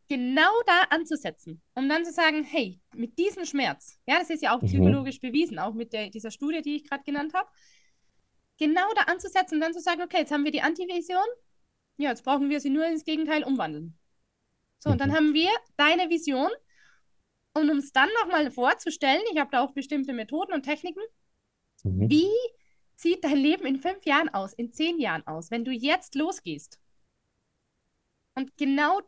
[0.08, 4.54] genau da anzusetzen, um dann zu sagen, hey, mit diesem Schmerz, ja, das ist ja
[4.56, 4.66] auch Mhm.
[4.66, 7.48] psychologisch bewiesen, auch mit der, dieser Studie, die ich gerade genannt habe,
[8.58, 11.24] genau da anzusetzen und dann zu sagen, okay, jetzt haben wir die Antivision,
[11.98, 13.98] ja, jetzt brauchen wir sie nur ins Gegenteil umwandeln.
[14.78, 15.14] So, und dann Mhm.
[15.14, 16.50] haben wir deine Vision
[17.54, 21.02] und um es dann nochmal vorzustellen, ich habe da auch bestimmte Methoden und Techniken,
[21.84, 22.08] Mhm.
[22.08, 22.28] wie
[22.94, 26.78] sieht dein Leben in fünf Jahren aus, in zehn Jahren aus, wenn du jetzt losgehst?
[28.34, 29.00] Und genau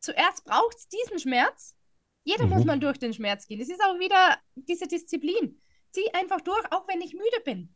[0.00, 1.76] zuerst braucht es diesen Schmerz.
[2.24, 2.50] Jeder mhm.
[2.50, 3.60] muss mal durch den Schmerz gehen.
[3.60, 5.60] Es ist auch wieder diese Disziplin.
[5.90, 7.74] Zieh einfach durch, auch wenn ich müde bin.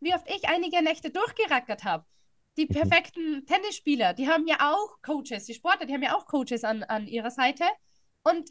[0.00, 2.04] Wie oft ich einige Nächte durchgerackert habe.
[2.56, 2.74] Die mhm.
[2.74, 3.46] perfekten mhm.
[3.46, 7.06] Tennisspieler, die haben ja auch Coaches, die Sportler, die haben ja auch Coaches an, an
[7.06, 7.64] ihrer Seite.
[8.22, 8.50] Und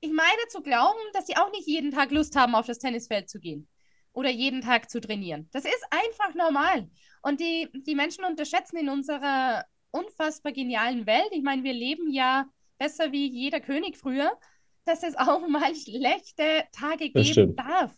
[0.00, 3.28] ich meine zu glauben, dass sie auch nicht jeden Tag Lust haben, auf das Tennisfeld
[3.28, 3.68] zu gehen
[4.12, 5.48] oder jeden Tag zu trainieren.
[5.52, 6.90] Das ist einfach normal.
[7.22, 12.48] Und die, die Menschen unterschätzen in unserer unfassbar genialen Welt, ich meine, wir leben ja
[12.78, 14.38] besser wie jeder König früher,
[14.84, 17.94] dass es auch mal schlechte Tage geben darf.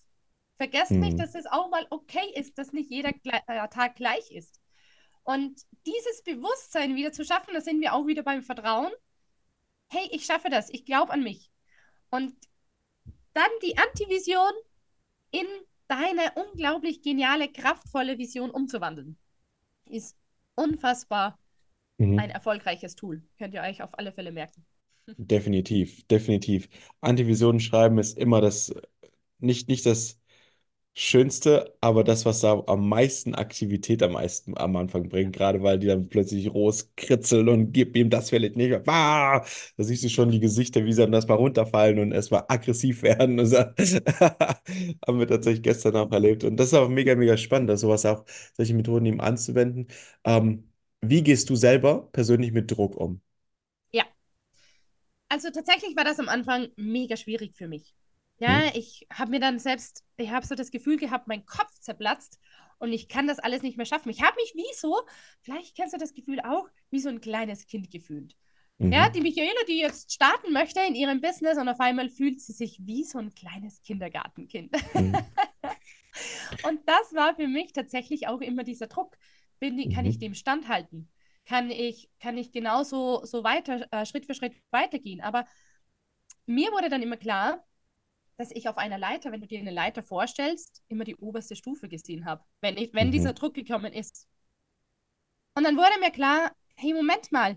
[0.57, 1.01] Vergesst hm.
[1.01, 4.61] nicht, dass es auch mal okay ist, dass nicht jeder äh, Tag gleich ist.
[5.25, 8.91] Und dieses Bewusstsein wieder zu schaffen, da sind wir auch wieder beim Vertrauen.
[9.89, 11.51] Hey, ich schaffe das, ich glaube an mich.
[12.11, 12.35] Und
[13.33, 14.53] dann die Antivision
[15.31, 15.47] in
[15.89, 19.19] deine unglaublich geniale, kraftvolle Vision umzuwandeln,
[19.87, 20.17] ist
[20.55, 21.39] unfassbar
[22.11, 22.19] mhm.
[22.19, 23.23] ein erfolgreiches Tool.
[23.39, 24.65] Könnt ihr euch auf alle Fälle merken.
[25.17, 26.69] Definitiv, definitiv.
[27.01, 28.73] Antivisionen schreiben ist immer das,
[29.41, 30.21] nicht, nicht das
[30.95, 35.79] Schönste, aber das, was da am meisten Aktivität am meisten am Anfang bringt, gerade weil
[35.79, 38.75] die dann plötzlich rauskritzeln und gib ihm das vielleicht nicht.
[38.89, 39.43] Ah!
[39.79, 43.41] Da siehst du schon die Gesichter, wie sie dann erstmal runterfallen und erstmal aggressiv werden.
[43.41, 43.57] Und so.
[45.07, 46.45] haben wir tatsächlich gestern auch erlebt.
[46.45, 49.89] Und das ist auch mega, mega spannend, dass sowas auch, solche Methoden eben anzuwenden.
[50.25, 50.72] Ähm,
[51.03, 53.21] wie gehst du selber persönlich mit Druck um?
[53.91, 54.05] Ja.
[55.29, 57.95] Also tatsächlich war das am Anfang mega schwierig für mich.
[58.39, 58.71] Ja, hm.
[58.75, 62.41] ich habe mir dann selbst, ich habe so das Gefühl gehabt, mein Kopf zerplatzt
[62.79, 64.11] und ich kann das alles nicht mehr schaffen.
[64.11, 65.01] Ich habe mich wie so,
[65.41, 68.37] vielleicht kennst du das Gefühl auch, wie so ein kleines Kind gefühlt.
[68.79, 68.93] Mhm.
[68.93, 72.53] Ja, die Michaela, die jetzt starten möchte in ihrem Business und auf einmal fühlt sie
[72.53, 74.73] sich wie so ein kleines Kindergartenkind.
[74.95, 75.17] Mhm.
[76.65, 79.17] und das war für mich tatsächlich auch immer dieser Druck.
[79.63, 79.93] Bin, mhm.
[79.93, 81.09] Kann ich dem standhalten?
[81.47, 85.21] Kann ich, kann ich genauso so weiter, äh, Schritt für Schritt weitergehen?
[85.21, 85.47] Aber
[86.47, 87.65] mir wurde dann immer klar,
[88.37, 91.89] dass ich auf einer Leiter, wenn du dir eine Leiter vorstellst, immer die oberste Stufe
[91.89, 93.13] gesehen habe, wenn, ich, wenn mhm.
[93.13, 94.29] dieser Druck gekommen ist.
[95.55, 97.57] Und dann wurde mir klar, hey, Moment mal,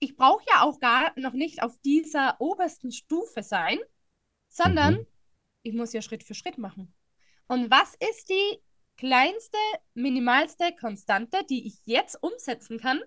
[0.00, 3.78] ich brauche ja auch gar noch nicht auf dieser obersten Stufe sein,
[4.48, 5.06] sondern mhm.
[5.62, 6.92] ich muss ja Schritt für Schritt machen.
[7.48, 8.60] Und was ist die
[8.96, 9.58] kleinste,
[9.94, 13.00] minimalste Konstante, die ich jetzt umsetzen kann,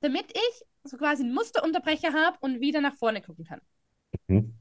[0.00, 3.60] damit ich so quasi einen Musterunterbrecher habe und wieder nach vorne gucken kann?
[4.26, 4.54] Mhm.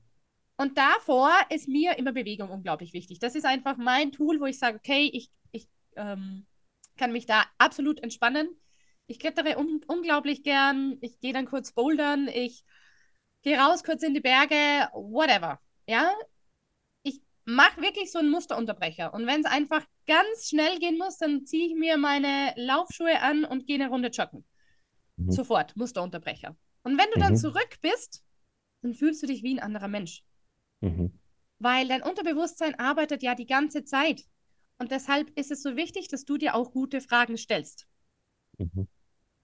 [0.58, 3.18] Und davor ist mir immer Bewegung unglaublich wichtig.
[3.18, 6.46] Das ist einfach mein Tool, wo ich sage, okay, ich, ich ähm,
[6.98, 8.48] kann mich da absolut entspannen.
[9.08, 10.98] Ich klettere un unglaublich gern.
[11.02, 12.28] Ich gehe dann kurz bouldern.
[12.28, 12.64] Ich
[13.42, 15.60] gehe raus kurz in die Berge, whatever.
[15.88, 16.14] Ja,
[17.46, 19.14] ich mache wirklich so einen Musterunterbrecher.
[19.14, 23.46] Und wenn es einfach ganz schnell gehen muss, dann ziehe ich mir meine Laufschuhe an
[23.46, 24.46] und gehe eine Runde joggen.
[25.18, 25.32] Mhm.
[25.32, 26.56] Sofort, Musterunterbrecher.
[26.84, 27.24] Und wenn du mhm.
[27.24, 28.24] dann zurück bist,
[28.82, 30.24] dann fühlst du dich wie ein anderer Mensch.
[30.82, 31.20] Mhm.
[31.60, 34.24] Weil dein Unterbewusstsein arbeitet ja die ganze Zeit.
[34.80, 37.88] Und deshalb ist es so wichtig, dass du dir auch gute Fragen stellst.
[38.58, 38.88] Mhm.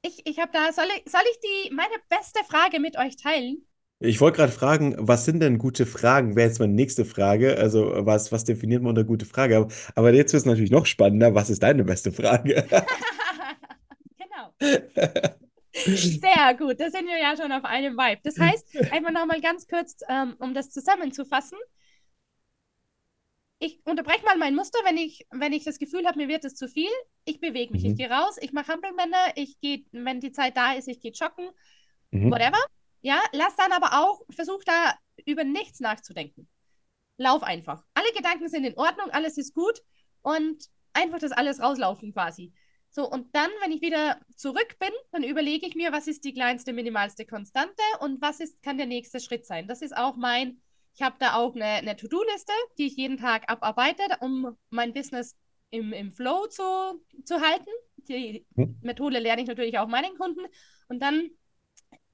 [0.01, 3.67] Ich, ich habe da, soll ich, soll ich die, meine beste Frage mit euch teilen?
[3.99, 6.35] Ich wollte gerade fragen, was sind denn gute Fragen?
[6.35, 7.57] Wäre jetzt meine nächste Frage.
[7.57, 9.57] Also, was, was definiert man unter gute Frage?
[9.57, 11.33] Aber, aber jetzt wird es natürlich noch spannender.
[11.33, 12.67] Was ist deine beste Frage?
[14.17, 14.53] genau.
[15.73, 18.21] Sehr gut, da sind wir ja schon auf einem Vibe.
[18.23, 21.57] Das heißt, einfach nochmal ganz kurz, ähm, um das zusammenzufassen.
[23.59, 26.55] Ich unterbreche mal mein Muster, wenn ich, wenn ich das Gefühl habe, mir wird es
[26.55, 26.91] zu viel.
[27.25, 27.91] Ich bewege mich, mhm.
[27.91, 31.11] ich gehe raus, ich mache Hampelmänner, ich gehe, wenn die Zeit da ist, ich gehe
[31.11, 31.49] joggen,
[32.11, 32.29] mhm.
[32.29, 32.59] whatever.
[33.07, 34.93] Ja, lass dann aber auch, versuch da
[35.25, 36.49] über nichts nachzudenken.
[37.15, 37.81] Lauf einfach.
[37.93, 39.81] Alle Gedanken sind in Ordnung, alles ist gut
[40.23, 42.51] und einfach das alles rauslaufen quasi.
[42.89, 46.33] So, und dann, wenn ich wieder zurück bin, dann überlege ich mir, was ist die
[46.33, 49.69] kleinste, minimalste Konstante und was ist, kann der nächste Schritt sein.
[49.69, 50.59] Das ist auch mein,
[50.93, 55.37] ich habe da auch eine, eine To-Do-Liste, die ich jeden Tag abarbeite, um mein Business
[55.69, 56.61] im, im Flow zu,
[57.23, 57.71] zu halten.
[58.09, 58.79] Die hm.
[58.81, 60.41] Methode lerne ich natürlich auch meinen Kunden
[60.89, 61.29] und dann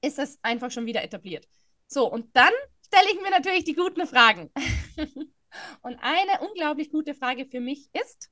[0.04, 1.48] ist es einfach schon wieder etabliert.
[1.86, 2.52] So, und dann
[2.86, 4.50] stelle ich mir natürlich die guten Fragen.
[5.82, 8.30] und eine unglaublich gute Frage für mich ist,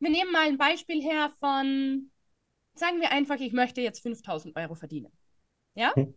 [0.00, 2.10] wir nehmen mal ein Beispiel her von,
[2.74, 5.12] sagen wir einfach, ich möchte jetzt 5000 Euro verdienen.
[5.74, 5.94] Ja?
[5.94, 6.14] Hm.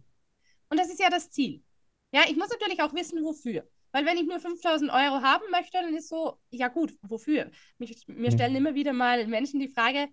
[0.69, 1.63] Und das ist ja das Ziel.
[2.11, 3.67] Ja, ich muss natürlich auch wissen, wofür.
[3.91, 7.49] Weil wenn ich nur 5000 Euro haben möchte, dann ist so, ja gut, wofür?
[7.77, 8.65] Mich, mir stellen hm.
[8.65, 10.09] immer wieder mal Menschen die Frage,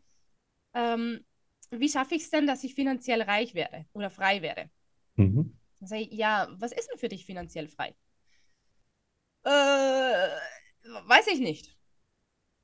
[0.74, 1.24] ähm,
[1.70, 4.70] wie schaffe ich es denn, dass ich finanziell reich werde oder frei werde?
[5.16, 5.58] Mhm.
[5.78, 7.94] Dann sage ich, ja, was ist denn für dich finanziell frei?
[9.44, 11.76] Äh, weiß ich nicht.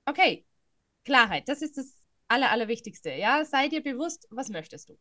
[0.06, 0.46] Okay,
[1.04, 1.94] Klarheit, das ist das
[2.28, 3.10] Aller, Allerwichtigste.
[3.12, 4.98] Ja, sei dir bewusst, was möchtest du?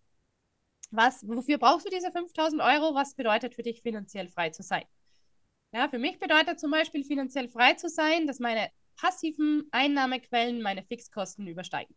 [0.92, 2.96] Was, wofür brauchst du diese 5000 Euro?
[2.96, 4.84] Was bedeutet für dich finanziell frei zu sein?
[5.72, 10.84] Ja, für mich bedeutet zum Beispiel finanziell frei zu sein, dass meine passiven Einnahmequellen meine
[10.84, 11.96] Fixkosten übersteigen.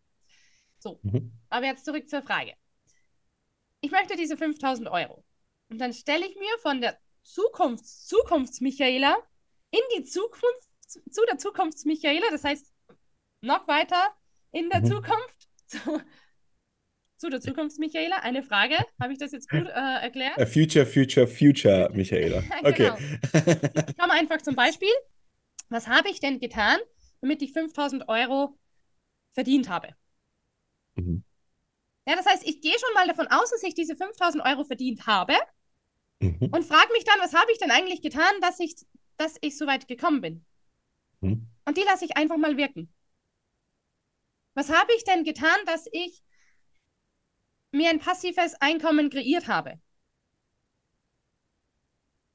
[0.82, 1.32] So, mhm.
[1.48, 2.54] aber jetzt zurück zur Frage.
[3.80, 5.24] Ich möchte diese 5000 Euro.
[5.68, 9.16] Und dann stelle ich mir von der Zukunfts Zukunfts-Michaela
[9.70, 12.66] in die Zukunft, zu der Zukunfts-Michaela, das heißt
[13.42, 14.12] noch weiter
[14.50, 14.86] in der mhm.
[14.86, 16.02] Zukunft, zu,
[17.16, 18.76] zu der Zukunfts-Michaela, eine Frage.
[19.00, 20.36] Habe ich das jetzt gut äh, erklärt?
[20.36, 22.42] A future, future, future, Michaela.
[22.64, 22.90] Okay.
[22.90, 23.88] genau.
[23.88, 24.92] Ich komme einfach zum Beispiel.
[25.68, 26.78] Was habe ich denn getan,
[27.20, 28.58] damit ich 5000 Euro
[29.32, 29.94] verdient habe?
[30.94, 31.24] Mhm.
[32.06, 35.06] Ja, das heißt, ich gehe schon mal davon aus, dass ich diese 5000 Euro verdient
[35.06, 35.34] habe
[36.20, 36.50] mhm.
[36.52, 38.74] und frage mich dann, was habe ich denn eigentlich getan, dass ich,
[39.16, 40.44] dass ich so weit gekommen bin?
[41.20, 41.48] Mhm.
[41.64, 42.92] Und die lasse ich einfach mal wirken.
[44.54, 46.22] Was habe ich denn getan, dass ich
[47.70, 49.80] mir ein passives Einkommen kreiert habe?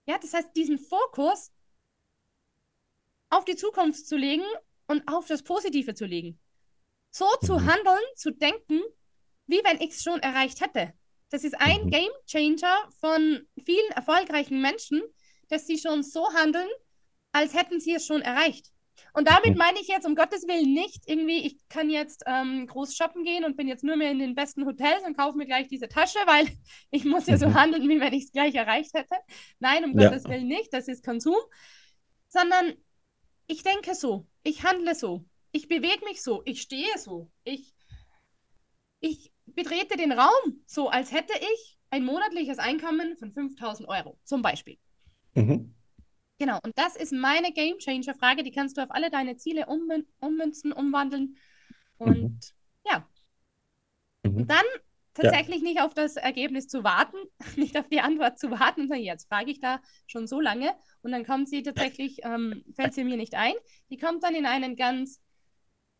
[0.07, 1.51] Ja, das heißt, diesen Fokus
[3.29, 4.45] auf die Zukunft zu legen
[4.87, 6.39] und auf das Positive zu legen.
[7.17, 7.65] So zu mhm.
[7.65, 8.79] handeln, zu denken,
[9.47, 10.93] wie wenn ich es schon erreicht hätte.
[11.31, 11.89] Das ist ein mhm.
[11.89, 15.01] Game Changer von vielen erfolgreichen Menschen,
[15.49, 16.69] dass sie schon so handeln,
[17.31, 18.67] als hätten sie es schon erreicht.
[19.13, 22.95] Und damit meine ich jetzt um Gottes Willen nicht irgendwie, ich kann jetzt ähm, groß
[22.95, 25.67] shoppen gehen und bin jetzt nur mehr in den besten Hotels und kaufe mir gleich
[25.67, 26.47] diese Tasche, weil
[26.91, 27.55] ich muss ja so mhm.
[27.55, 29.15] handeln, wie wenn ich es gleich erreicht hätte.
[29.57, 30.09] Nein, um ja.
[30.09, 31.39] Gottes Willen nicht, das ist Konsum,
[32.27, 32.75] sondern
[33.47, 37.73] ich denke so, ich handle so, ich bewege mich so, ich stehe so, ich,
[38.99, 44.41] ich betrete den Raum so, als hätte ich ein monatliches Einkommen von 5000 Euro, zum
[44.41, 44.77] Beispiel.
[45.35, 45.73] Mhm.
[46.39, 49.65] Genau, und das ist meine Game Changer Frage, die kannst du auf alle deine Ziele
[49.65, 51.37] ummün ummünzen, umwandeln.
[51.97, 52.39] Und mhm.
[52.85, 53.07] ja.
[54.23, 54.37] Mhm.
[54.37, 54.65] Und dann
[55.15, 55.63] tatsächlich ja.
[55.63, 57.17] nicht auf das Ergebnis zu warten,
[57.55, 61.11] nicht auf die Antwort zu warten sagen, jetzt frage ich da schon so lange und
[61.11, 63.53] dann kommt sie tatsächlich, ähm, fällt sie mir nicht ein.
[63.89, 65.21] Die kommt dann in einen ganz,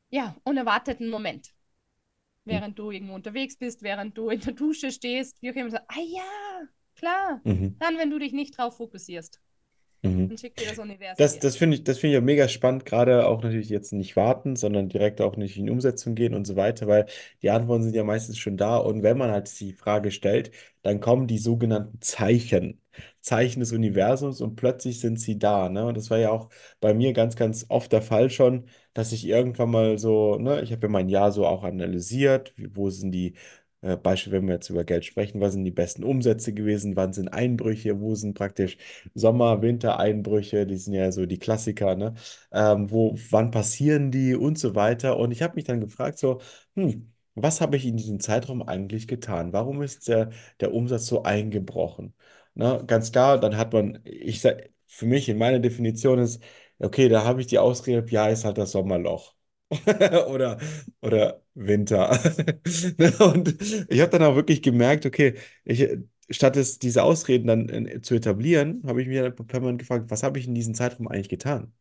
[0.09, 1.53] ja, unerwarteten Moment.
[2.45, 5.77] Während du irgendwo unterwegs bist, während du in der Dusche stehst, wie auch immer, so,
[5.77, 7.41] ah ja, klar.
[7.43, 7.75] Mhm.
[7.79, 9.41] Dann, wenn du dich nicht drauf fokussierst.
[10.03, 10.29] Mhm.
[10.29, 11.15] Und schickt dir das Universum.
[11.17, 14.15] Das, das finde ich, das find ich ja mega spannend, gerade auch natürlich jetzt nicht
[14.15, 17.07] warten, sondern direkt auch nicht in Umsetzung gehen und so weiter, weil
[17.41, 18.77] die Antworten sind ja meistens schon da.
[18.77, 20.51] Und wenn man halt die Frage stellt,
[20.83, 22.81] dann kommen die sogenannten Zeichen.
[23.21, 25.69] Zeichen des Universums und plötzlich sind sie da.
[25.69, 25.85] Ne?
[25.85, 29.25] Und das war ja auch bei mir ganz, ganz oft der Fall schon, dass ich
[29.27, 33.35] irgendwann mal so, ne, ich habe ja mein Jahr so auch analysiert, wo sind die
[33.81, 37.13] äh, Beispiel, wenn wir jetzt über Geld sprechen, was sind die besten Umsätze gewesen, wann
[37.13, 38.77] sind Einbrüche, wo sind praktisch
[39.13, 42.15] Sommer-, Winter-Einbrüche, die sind ja so die Klassiker, ne?
[42.51, 45.17] Ähm, wo, wann passieren die und so weiter.
[45.17, 46.41] Und ich habe mich dann gefragt, so,
[46.75, 49.53] hm, was habe ich in diesem Zeitraum eigentlich getan?
[49.53, 52.13] Warum ist der, der Umsatz so eingebrochen?
[52.55, 52.83] Ne?
[52.87, 56.41] Ganz klar, dann hat man, ich sag, für mich in meiner Definition ist,
[56.79, 59.35] okay, da habe ich die Ausrede, ja, ist halt das Sommerloch.
[60.29, 60.59] oder,
[61.01, 62.19] oder Winter.
[62.97, 63.55] Ne, und
[63.89, 65.35] ich habe dann auch wirklich gemerkt, okay,
[65.65, 65.87] ich,
[66.29, 70.39] statt es, diese Ausreden dann äh, zu etablieren, habe ich mir permanent gefragt, was habe
[70.39, 71.73] ich in diesem Zeitraum eigentlich getan?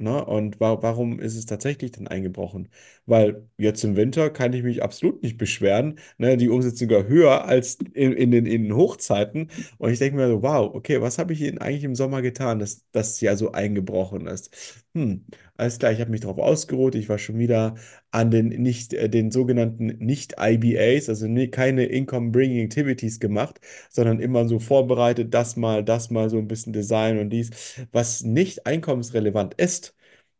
[0.00, 0.24] Ne?
[0.24, 2.68] Und wa warum ist es tatsächlich dann eingebrochen?
[3.06, 5.98] Weil jetzt im Winter kann ich mich absolut nicht beschweren.
[6.18, 6.36] Ne?
[6.36, 9.50] Die Umsätze sogar höher als in, in, den, in den Hochzeiten.
[9.78, 12.58] Und ich denke mir so, wow, okay, was habe ich denn eigentlich im Sommer getan,
[12.58, 14.84] dass das ja so eingebrochen ist?
[14.94, 15.24] Hm,
[15.58, 16.94] alles klar, ich habe mich darauf ausgeruht.
[16.94, 17.74] Ich war schon wieder
[18.12, 24.58] an den, nicht, äh, den sogenannten Nicht-IBAs, also keine Income-Bringing Activities gemacht, sondern immer so
[24.60, 27.50] vorbereitet, das mal, das mal, so ein bisschen Design und dies,
[27.92, 29.94] was nicht einkommensrelevant ist.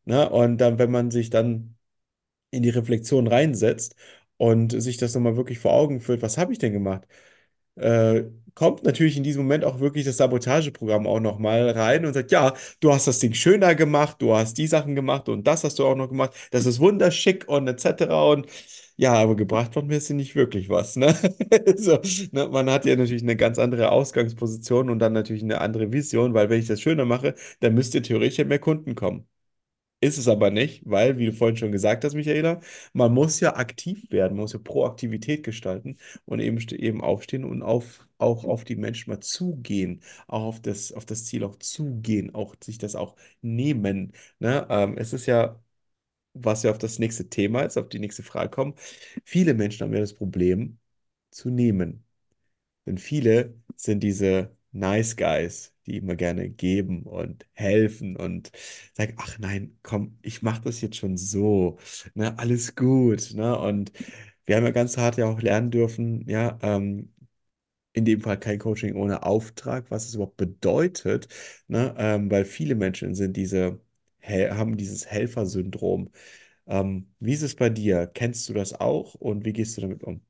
[0.06, 0.30] Ne?
[0.30, 1.76] Und dann, wenn man sich dann
[2.50, 3.96] in die Reflexion reinsetzt
[4.36, 7.06] und sich das nochmal wirklich vor Augen führt, was habe ich denn gemacht?
[7.78, 12.32] Äh, kommt natürlich in diesem Moment auch wirklich das Sabotageprogramm auch nochmal rein und sagt,
[12.32, 15.78] ja, du hast das Ding schöner gemacht, du hast die Sachen gemacht und das hast
[15.78, 18.30] du auch noch gemacht, das ist wunderschick und etc.
[18.32, 18.46] Und
[18.96, 20.96] ja, aber gebracht hat mir nicht wirklich was.
[20.96, 21.14] Ne?
[21.76, 22.00] so,
[22.32, 22.48] ne?
[22.48, 26.50] Man hat ja natürlich eine ganz andere Ausgangsposition und dann natürlich eine andere Vision, weil
[26.50, 29.26] wenn ich das schöner mache, dann müsste theoretisch mehr Kunden kommen.
[30.00, 32.60] Ist es aber nicht, weil, wie du vorhin schon gesagt hast, Michaela,
[32.92, 37.62] man muss ja aktiv werden, man muss ja Proaktivität gestalten und eben, eben aufstehen und
[37.62, 42.32] auf, auch auf die Menschen mal zugehen, auch auf das, auf das Ziel auch zugehen,
[42.32, 44.12] auch sich das auch nehmen.
[44.38, 44.66] Ne?
[44.70, 45.60] Ähm, es ist ja,
[46.34, 48.74] was ja auf das nächste Thema ist, auf die nächste Frage kommen,
[49.24, 50.78] viele Menschen haben ja das Problem
[51.30, 52.04] zu nehmen.
[52.86, 58.50] Denn viele sind diese Nice Guys, die immer gerne geben und helfen und
[58.94, 61.78] sagen, ach nein, komm, ich mache das jetzt schon so,
[62.14, 63.58] ne, alles gut, ne?
[63.58, 63.92] Und
[64.46, 67.12] wir haben ja ganz hart ja auch lernen dürfen, ja, ähm,
[67.92, 71.28] in dem Fall kein Coaching ohne Auftrag, was es überhaupt bedeutet,
[71.68, 71.94] ne?
[71.98, 73.80] Ähm, weil viele Menschen sind diese,
[74.22, 76.10] haben dieses Helfersyndrom.
[76.66, 78.06] Ähm, wie ist es bei dir?
[78.08, 80.22] Kennst du das auch und wie gehst du damit um?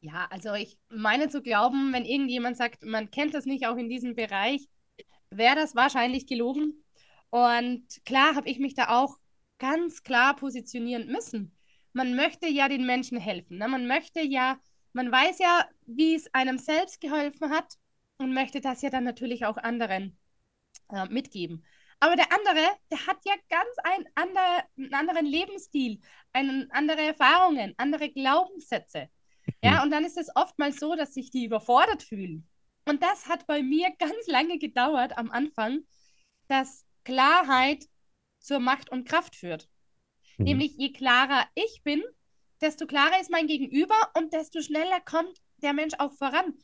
[0.00, 3.88] Ja, also ich meine zu glauben, wenn irgendjemand sagt, man kennt das nicht auch in
[3.88, 4.68] diesem Bereich,
[5.30, 6.84] wäre das wahrscheinlich gelogen.
[7.30, 9.18] Und klar habe ich mich da auch
[9.58, 11.56] ganz klar positionieren müssen.
[11.92, 13.58] Man möchte ja den Menschen helfen.
[13.58, 13.68] Ne?
[13.68, 14.58] Man möchte ja,
[14.92, 17.74] man weiß ja, wie es einem selbst geholfen hat
[18.18, 20.16] und möchte das ja dann natürlich auch anderen
[20.90, 21.64] äh, mitgeben.
[22.00, 26.00] Aber der andere, der hat ja ganz ein ander, einen anderen Lebensstil,
[26.32, 29.08] einen, andere Erfahrungen, andere Glaubenssätze.
[29.62, 29.82] Ja, Mhm.
[29.84, 32.48] und dann ist es oftmals so, dass sich die überfordert fühlen.
[32.86, 35.80] Und das hat bei mir ganz lange gedauert am Anfang,
[36.48, 37.84] dass Klarheit
[38.40, 39.68] zur Macht und Kraft führt.
[40.38, 40.44] Mhm.
[40.44, 42.02] Nämlich je klarer ich bin,
[42.60, 46.54] desto klarer ist mein Gegenüber und desto schneller kommt der Mensch auch voran.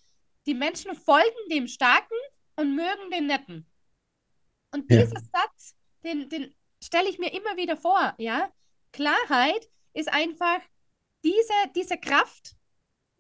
[0.47, 2.17] Die Menschen folgen dem Starken
[2.57, 3.67] und mögen den Netten.
[4.73, 5.03] Und Ja.
[5.03, 8.53] dieser Satz, den, den stelle ich mir immer wieder vor, ja.
[8.93, 10.61] Klarheit ist einfach
[11.25, 12.55] diese, diese Kraft,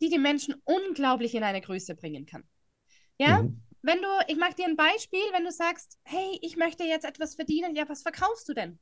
[0.00, 2.44] die die Menschen unglaublich in eine Größe bringen kann.
[3.18, 3.60] Ja, Mhm.
[3.82, 7.34] wenn du, ich mache dir ein Beispiel, wenn du sagst, hey, ich möchte jetzt etwas
[7.34, 8.78] verdienen, ja, was verkaufst du denn?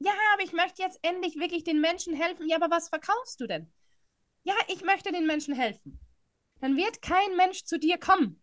[0.00, 3.46] Ja, aber ich möchte jetzt endlich wirklich den Menschen helfen, ja, aber was verkaufst du
[3.46, 3.72] denn?
[4.44, 6.00] Ja, ich möchte den Menschen helfen.
[6.60, 8.42] Dann wird kein Mensch zu dir kommen,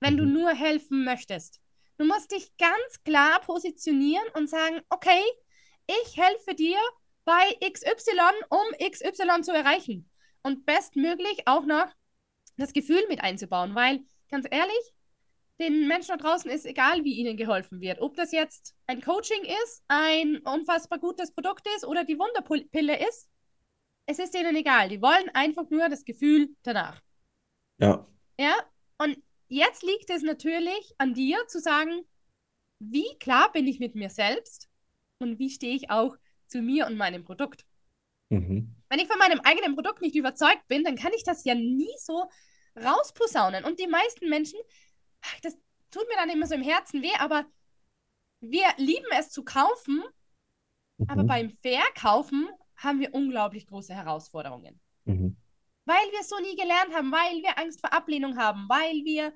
[0.00, 0.32] wenn du Mhm.
[0.32, 1.60] nur helfen möchtest.
[1.98, 5.22] Du musst dich ganz klar positionieren und sagen, okay,
[5.86, 6.78] ich helfe dir
[7.24, 10.10] bei XY, um XY zu erreichen.
[10.42, 11.86] Und bestmöglich auch noch
[12.56, 14.94] das Gefühl mit einzubauen, weil ganz ehrlich,
[15.60, 18.00] den Menschen da draußen ist egal, wie ihnen geholfen wird.
[18.00, 23.28] Ob das jetzt ein Coaching ist, ein unfassbar gutes Produkt ist oder die Wunderpille ist,
[24.06, 24.88] es ist denen egal.
[24.88, 27.02] Die wollen einfach nur das Gefühl danach.
[27.78, 28.06] Ja.
[28.38, 28.54] Ja,
[28.98, 32.06] und jetzt liegt es natürlich an dir zu sagen,
[32.78, 34.68] wie klar bin ich mit mir selbst
[35.18, 36.16] und wie stehe ich auch
[36.46, 37.66] zu mir und meinem Produkt.
[38.30, 38.74] Mhm.
[38.88, 41.90] Wenn ich von meinem eigenen Produkt nicht überzeugt bin, dann kann ich das ja nie
[41.98, 42.28] so
[42.76, 43.64] rausposaunen.
[43.64, 44.58] Und die meisten Menschen,
[45.42, 45.54] das
[45.90, 47.44] tut mir dann immer so im Herzen weh, aber
[48.40, 50.02] wir lieben es zu kaufen,
[51.06, 51.26] aber Mhm.
[51.26, 54.80] beim Verkaufen haben wir unglaublich große Herausforderungen.
[55.04, 55.36] Mhm.
[55.84, 59.32] Weil wir es so nie gelernt haben, weil wir Angst vor Ablehnung haben, weil wir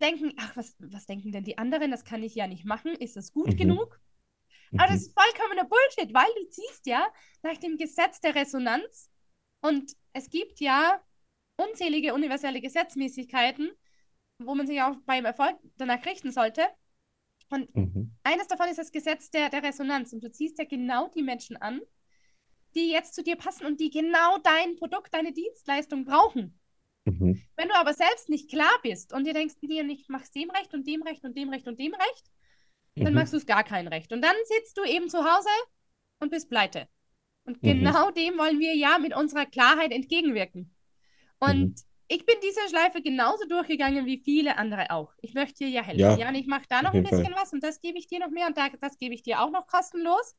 [0.00, 1.90] denken, ach, was, was denken denn die anderen?
[1.90, 2.94] Das kann ich ja nicht machen.
[2.94, 3.56] Ist das gut Mhm.
[3.56, 4.00] genug?
[4.78, 5.06] Aber das Mhm.
[5.06, 7.06] ist vollkommener Bullshit, weil du ziehst ja
[7.42, 9.10] nach dem Gesetz der Resonanz
[9.62, 11.02] und es gibt ja
[11.56, 13.70] unzählige universelle Gesetzmäßigkeiten,
[14.38, 16.66] wo man sich auch beim Erfolg danach richten sollte.
[17.48, 18.14] Und Mhm.
[18.24, 20.12] eines davon ist das Gesetz der, der Resonanz.
[20.12, 21.80] Und du ziehst ja genau die Menschen an,
[22.74, 26.58] die jetzt zu dir passen und die genau dein Produkt, deine Dienstleistung brauchen.
[27.04, 27.40] Mhm.
[27.56, 30.74] Wenn du aber selbst nicht klar bist und dir denkst, dir nicht machst dem recht
[30.74, 32.30] und dem recht und dem recht und dem recht,
[33.04, 33.20] dann Mhm.
[33.20, 34.12] machst du es gar kein Recht.
[34.12, 35.48] Und dann sitzt du eben zu Hause
[36.18, 36.88] und bist pleite.
[37.44, 37.66] Und Mhm.
[37.84, 40.74] genau dem wollen wir ja mit unserer Klarheit entgegenwirken.
[41.38, 41.74] Und Mhm.
[42.08, 45.12] ich bin diese Schleife genauso durchgegangen wie viele andere auch.
[45.20, 46.00] Ich möchte dir ja helfen.
[46.00, 47.18] Ja, Ja, und ich mache da noch ein jeden Fall.
[47.20, 49.40] bisschen was und das gebe ich dir noch mehr und da, das gebe ich dir
[49.42, 50.34] auch noch kostenlos.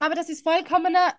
[0.00, 1.14] Aber das ist vollkommener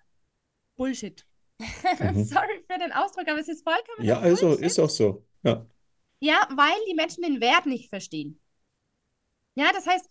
[0.76, 1.26] Bullshit.
[2.00, 2.24] Mhm.
[2.24, 4.64] Sorry für den Ausdruck, aber es ist vollkommener Ja, also Bullshit.
[4.66, 5.26] ist auch so.
[5.42, 5.66] Ja.
[6.20, 8.40] Ja, weil die Menschen den Wert nicht verstehen.
[9.54, 10.08] Ja, das heißt,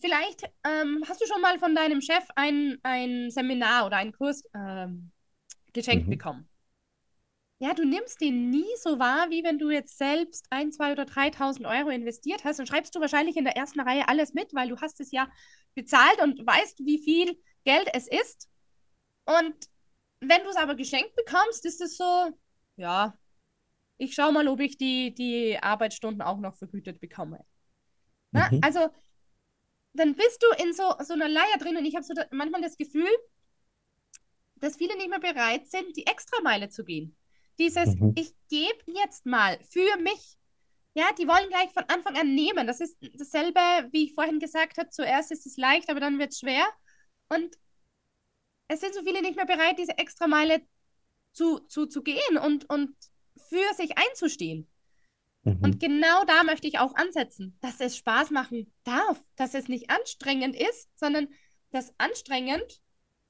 [0.00, 4.42] vielleicht ähm, hast du schon mal von deinem Chef ein, ein Seminar oder einen Kurs
[4.54, 5.10] ähm,
[5.72, 6.10] geschenkt Mhm.
[6.10, 6.48] bekommen.
[7.60, 11.04] Ja, du nimmst den nie so wahr, wie wenn du jetzt selbst ein, zwei oder
[11.04, 12.58] 3.000 Euro investiert hast.
[12.60, 15.28] Dann schreibst du wahrscheinlich in der ersten Reihe alles mit, weil du hast es ja
[15.74, 18.48] bezahlt und weißt, wie viel Geld es ist.
[19.26, 19.54] Und
[20.20, 22.30] wenn du es aber geschenkt bekommst, ist es so,
[22.76, 23.16] ja,
[23.98, 27.44] ich schau mal, ob ich die, die Arbeitsstunden auch noch vergütet bekomme.
[28.32, 28.42] Ne?
[28.50, 28.60] Mhm.
[28.62, 28.88] Also,
[29.98, 32.62] dann bist du in so, so einer Leier drin und ich habe so da, manchmal
[32.62, 33.08] das Gefühl,
[34.56, 37.16] dass viele nicht mehr bereit sind, die Extrameile zu gehen.
[37.58, 38.12] Dieses, Mhm.
[38.16, 40.36] ich gebe jetzt mal für mich.
[40.94, 42.66] Ja, die wollen gleich von Anfang an nehmen.
[42.66, 43.60] Das ist dasselbe,
[43.92, 44.90] wie ich vorhin gesagt habe.
[44.90, 46.66] Zuerst ist es leicht, aber dann wird es schwer.
[47.28, 47.56] Und
[48.68, 50.62] es sind so viele nicht mehr bereit, diese Extrameile
[51.32, 52.96] zu, zu, zu gehen und, und
[53.48, 54.68] für sich einzustehen.
[55.60, 55.78] Und Mhm.
[55.78, 60.54] genau da möchte ich auch ansetzen, dass es Spaß machen darf, dass es nicht anstrengend
[60.56, 61.28] ist, sondern
[61.70, 62.80] dass anstrengend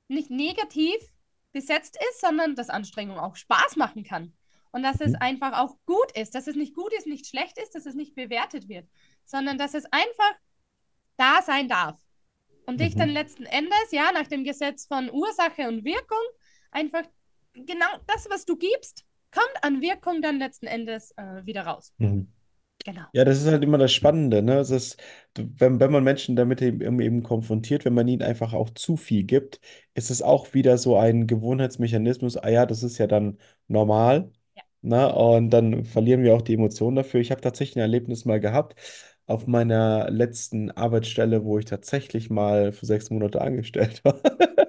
[0.09, 0.97] nicht negativ
[1.53, 4.35] besetzt ist, sondern dass Anstrengung auch Spaß machen kann.
[4.71, 5.19] und dass es Mhm.
[5.21, 8.15] einfach auch gut ist, dass es nicht gut ist, nicht schlecht ist, dass es nicht
[8.15, 8.87] bewertet wird,
[9.25, 10.35] sondern dass es einfach
[11.17, 11.99] da sein darf.
[12.67, 12.99] Und dich Mhm.
[12.99, 16.19] dann letzten Endes, ja, nach dem Gesetz von Ursache und Wirkung,
[16.71, 17.03] einfach
[17.55, 21.93] genau das, was du gibst, kommt an Wirkung dann letzten Endes äh, wieder raus.
[21.99, 22.33] Mhm.
[22.85, 23.07] Genau.
[23.13, 24.59] Ja, das ist halt immer das Spannende, ne?
[24.59, 24.99] Es ist,
[25.37, 29.25] wenn, wenn man Menschen damit eben, eben konfrontiert, wenn man ihnen einfach auch zu viel
[29.25, 29.61] gibt,
[29.95, 32.37] ist es auch wieder so ein Gewohnheitsmechanismus.
[32.37, 34.63] Ah ja, das ist ja dann normal, Ja.
[34.83, 35.15] ne?
[35.15, 37.21] Und dann verlieren wir auch die Emotionen dafür.
[37.21, 38.77] Ich habe tatsächlich ein Erlebnis mal gehabt
[39.29, 44.21] auf meiner letzten Arbeitsstelle, wo ich tatsächlich mal für sechs Monate angestellt war.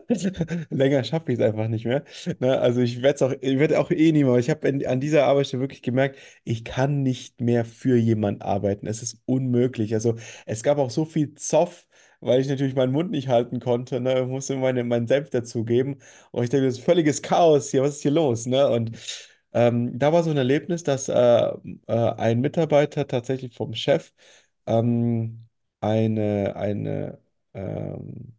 [0.69, 2.03] Länger schaffe ich es einfach nicht mehr.
[2.39, 2.59] Ne?
[2.59, 4.35] Also ich werde es auch, ich werde auch eh nie mehr.
[4.37, 8.87] Ich habe an dieser Arbeitsstelle wirklich gemerkt, ich kann nicht mehr für jemand arbeiten.
[8.87, 9.93] Es ist unmöglich.
[9.93, 11.87] Also es gab auch so viel Zoff,
[12.19, 13.99] weil ich natürlich meinen Mund nicht halten konnte.
[14.01, 14.21] Ne?
[14.21, 16.01] Ich musste meine, mein Senf dazugeben.
[16.31, 17.81] Und ich denke, das ist völliges Chaos hier.
[17.83, 18.45] Was ist hier los?
[18.45, 18.67] Ne?
[18.69, 18.91] Und
[19.53, 21.51] ähm, da war so ein Erlebnis, dass äh, äh,
[21.87, 24.13] ein Mitarbeiter tatsächlich vom Chef
[24.69, 25.47] ähm,
[25.81, 27.19] eine, eine
[27.53, 28.35] ähm,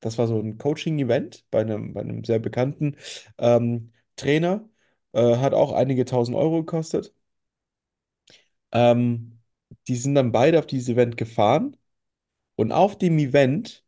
[0.00, 2.96] das war so ein Coaching-Event bei einem, bei einem sehr bekannten
[3.38, 4.68] ähm, Trainer.
[5.12, 7.14] Äh, hat auch einige tausend Euro gekostet.
[8.72, 9.40] Ähm,
[9.88, 11.76] die sind dann beide auf dieses Event gefahren
[12.56, 13.84] und auf dem Event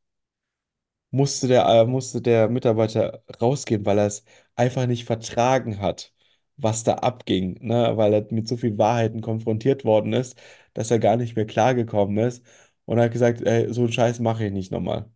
[1.10, 4.24] musste der, äh, musste der Mitarbeiter rausgehen, weil er es
[4.56, 6.12] einfach nicht vertragen hat,
[6.56, 7.92] was da abging, ne?
[7.96, 10.36] Weil er mit so vielen Wahrheiten konfrontiert worden ist,
[10.74, 12.44] dass er gar nicht mehr klargekommen ist
[12.84, 15.10] und hat gesagt, ey, so einen Scheiß mache ich nicht nochmal.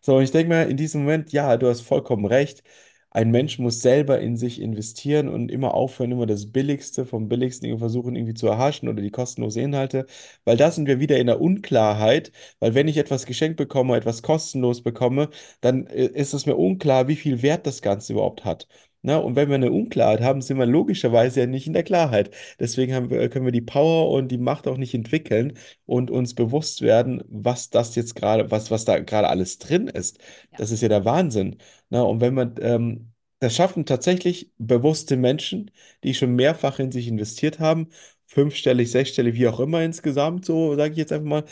[0.00, 2.62] So, und ich denke mir in diesem Moment, ja, du hast vollkommen recht.
[3.10, 7.78] Ein Mensch muss selber in sich investieren und immer aufhören, immer das Billigste vom Billigsten
[7.78, 10.06] versuchen, irgendwie zu erhaschen oder die kostenlosen Inhalte,
[10.44, 14.22] weil da sind wir wieder in der Unklarheit, weil wenn ich etwas geschenkt bekomme, etwas
[14.22, 15.28] kostenlos bekomme,
[15.60, 18.66] dann äh, ist es mir unklar, wie viel Wert das Ganze überhaupt hat.
[19.04, 22.30] Na, und wenn wir eine Unklarheit haben, sind wir logischerweise ja nicht in der Klarheit.
[22.60, 25.54] Deswegen haben wir, können wir die Power und die Macht auch nicht entwickeln
[25.86, 30.18] und uns bewusst werden, was das jetzt gerade, was, was da gerade alles drin ist.
[30.52, 30.58] Ja.
[30.58, 31.56] Das ist ja der Wahnsinn.
[31.90, 35.72] Na, und wenn man, ähm, das schaffen tatsächlich bewusste Menschen,
[36.04, 37.88] die schon mehrfach in sich investiert haben,
[38.26, 41.44] fünfstellig, sechsstellig, wie auch immer insgesamt, so sage ich jetzt einfach mal,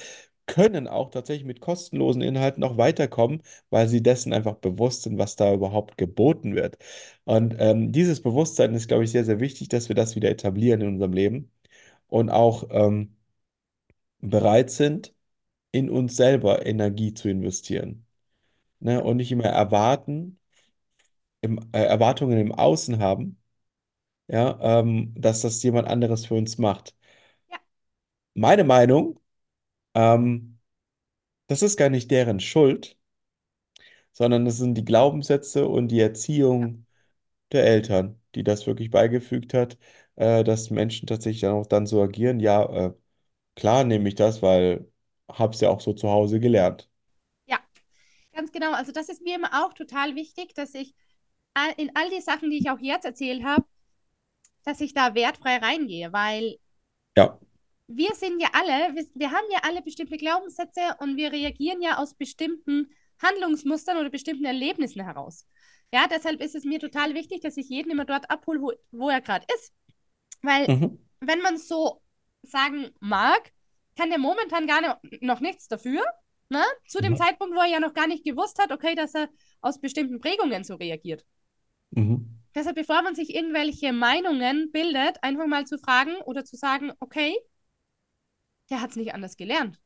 [0.50, 5.36] können auch tatsächlich mit kostenlosen Inhalten auch weiterkommen, weil sie dessen einfach bewusst sind, was
[5.36, 6.76] da überhaupt geboten wird.
[7.24, 10.80] Und ähm, dieses Bewusstsein ist, glaube ich, sehr, sehr wichtig, dass wir das wieder etablieren
[10.82, 11.50] in unserem Leben
[12.08, 13.16] und auch ähm,
[14.20, 15.14] bereit sind,
[15.72, 18.06] in uns selber Energie zu investieren.
[18.80, 19.02] Ne?
[19.04, 20.38] Und nicht immer erwarten,
[21.40, 23.38] im, äh, Erwartungen im Außen haben,
[24.28, 26.96] ja, ähm, dass das jemand anderes für uns macht.
[27.50, 27.58] Ja.
[28.34, 29.19] Meine Meinung,
[30.00, 30.58] ähm,
[31.48, 32.98] das ist gar nicht deren Schuld,
[34.12, 36.86] sondern das sind die Glaubenssätze und die Erziehung
[37.52, 39.78] der Eltern, die das wirklich beigefügt hat,
[40.16, 42.40] äh, dass Menschen tatsächlich dann auch dann so agieren.
[42.40, 42.94] Ja, äh,
[43.56, 44.90] klar nehme ich das, weil
[45.30, 46.90] hab's ja auch so zu Hause gelernt.
[47.46, 47.58] Ja,
[48.32, 48.72] ganz genau.
[48.72, 50.94] Also das ist mir immer auch total wichtig, dass ich
[51.54, 53.66] all, in all die Sachen, die ich auch jetzt erzählt habe,
[54.64, 56.58] dass ich da wertfrei reingehe, weil
[57.16, 57.38] Ja.
[57.92, 61.98] Wir sind ja alle, wir, wir haben ja alle bestimmte Glaubenssätze und wir reagieren ja
[61.98, 62.88] aus bestimmten
[63.22, 65.46] Handlungsmustern oder bestimmten Erlebnissen heraus.
[65.92, 69.08] Ja, deshalb ist es mir total wichtig, dass ich jeden immer dort abhole, wo, wo
[69.10, 69.72] er gerade ist.
[70.42, 70.98] Weil, Mhm.
[71.20, 72.02] wenn man so
[72.42, 73.52] sagen mag,
[73.96, 76.02] kann der momentan gar nicht, noch nichts dafür.
[76.48, 76.62] Ne?
[76.88, 77.16] Zu dem Mhm.
[77.16, 79.28] Zeitpunkt, wo er ja noch gar nicht gewusst hat, okay, dass er
[79.60, 81.24] aus bestimmten Prägungen so reagiert.
[81.90, 82.40] Mhm.
[82.54, 87.36] Deshalb, bevor man sich irgendwelche Meinungen bildet, einfach mal zu fragen oder zu sagen, okay,
[88.70, 89.80] der hat es nicht anders gelernt.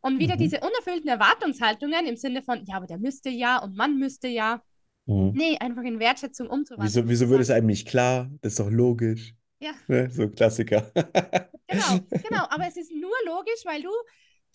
[0.00, 0.38] Und wieder Mhm.
[0.40, 4.62] diese unerfüllten Erwartungshaltungen im Sinne von, ja, aber der müsste ja und man müsste ja.
[5.06, 5.32] Mhm.
[5.34, 6.86] Nee, einfach in Wertschätzung umzuwandeln.
[6.88, 8.30] Wieso, wieso wird es einem nicht klar?
[8.40, 9.34] Das ist doch logisch.
[9.58, 10.08] Ja, Ne?
[10.10, 10.90] So Klassiker.
[11.66, 12.44] genau, genau.
[12.48, 13.90] Aber es ist nur logisch, weil du,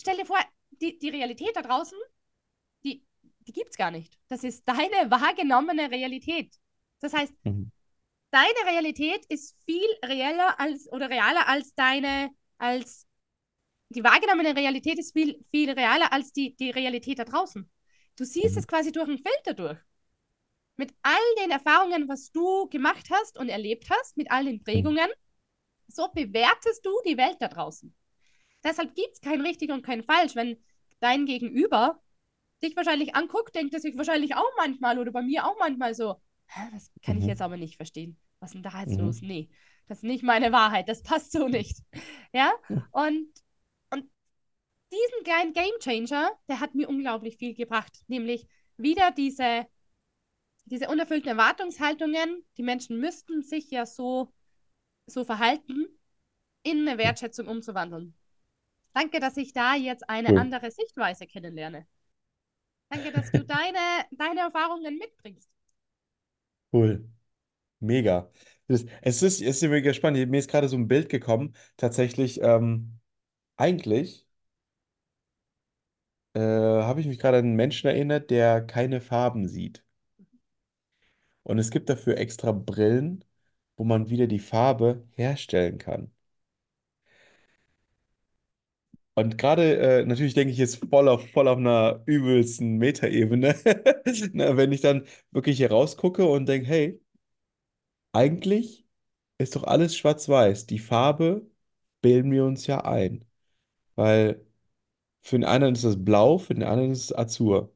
[0.01, 0.39] stell dir vor,
[0.81, 1.97] die, die Realität da draußen,
[2.83, 3.03] die,
[3.41, 4.17] die gibt es gar nicht.
[4.29, 4.79] Das ist deine
[5.11, 6.55] wahrgenommene Realität.
[7.01, 7.71] Das heißt, Mhm.
[8.31, 13.04] deine Realität ist viel reeller als oder realer als deine, als
[13.89, 17.69] die wahrgenommene Realität ist viel, viel realer als die, die Realität da draußen.
[18.17, 18.59] Du siehst Mhm.
[18.59, 19.77] es quasi durch einen Filter durch.
[20.77, 25.07] Mit all den Erfahrungen, was du gemacht hast und erlebt hast, mit all den Prägungen,
[25.87, 27.95] so bewertest du die Welt da draußen.
[28.63, 30.35] Deshalb gibt es kein richtig und kein falsch.
[30.35, 30.57] Wenn
[30.99, 32.01] dein Gegenüber
[32.63, 36.15] dich wahrscheinlich anguckt, denkt er sich wahrscheinlich auch manchmal oder bei mir auch manchmal so,
[36.73, 37.29] das kann ich Mhm.
[37.29, 38.17] jetzt aber nicht verstehen.
[38.39, 39.05] Was ist denn da jetzt Mhm.
[39.05, 39.21] los?
[39.21, 39.49] Nee,
[39.87, 41.77] das ist nicht meine Wahrheit, das passt so nicht.
[42.33, 42.53] Ja,
[42.91, 43.27] und
[44.95, 48.03] diesen kleinen Game Changer, der hat mir unglaublich viel gebracht.
[48.07, 49.67] Nämlich wieder diese,
[50.65, 52.45] diese unerfüllten Erwartungshaltungen.
[52.57, 54.33] Die Menschen müssten sich ja so
[55.07, 55.87] so Verhalten
[56.63, 58.15] in eine Wertschätzung umzuwandeln.
[58.93, 61.85] Danke, dass ich da jetzt eine andere Sichtweise kennenlerne.
[62.89, 65.49] Danke, dass du deine, deine Erfahrungen mitbringst.
[66.71, 67.07] Cool.
[67.79, 68.31] Mega.
[68.67, 70.29] Das, es ist, es ist mega spannend.
[70.29, 71.55] Mir ist gerade so ein Bild gekommen.
[71.77, 72.99] Tatsächlich, ähm,
[73.57, 74.24] eigentlich
[76.35, 79.83] äh, habe ich mich gerade an einen Menschen erinnert, der keine Farben sieht.
[81.43, 83.23] Und es gibt dafür extra Brillen,
[83.77, 86.11] wo man wieder die Farbe herstellen kann.
[89.17, 93.55] Und gerade, äh, natürlich denke ich jetzt voll auf, voll auf einer übelsten Metaebene,
[94.57, 97.01] wenn ich dann wirklich hier rausgucke und denke, hey,
[98.13, 98.85] eigentlich
[99.37, 100.65] ist doch alles schwarz-weiß.
[100.67, 101.49] Die Farbe
[102.01, 103.25] bilden wir uns ja ein.
[103.95, 104.44] Weil
[105.25, 107.73] für den einen ist das blau, für den anderen ist es Azur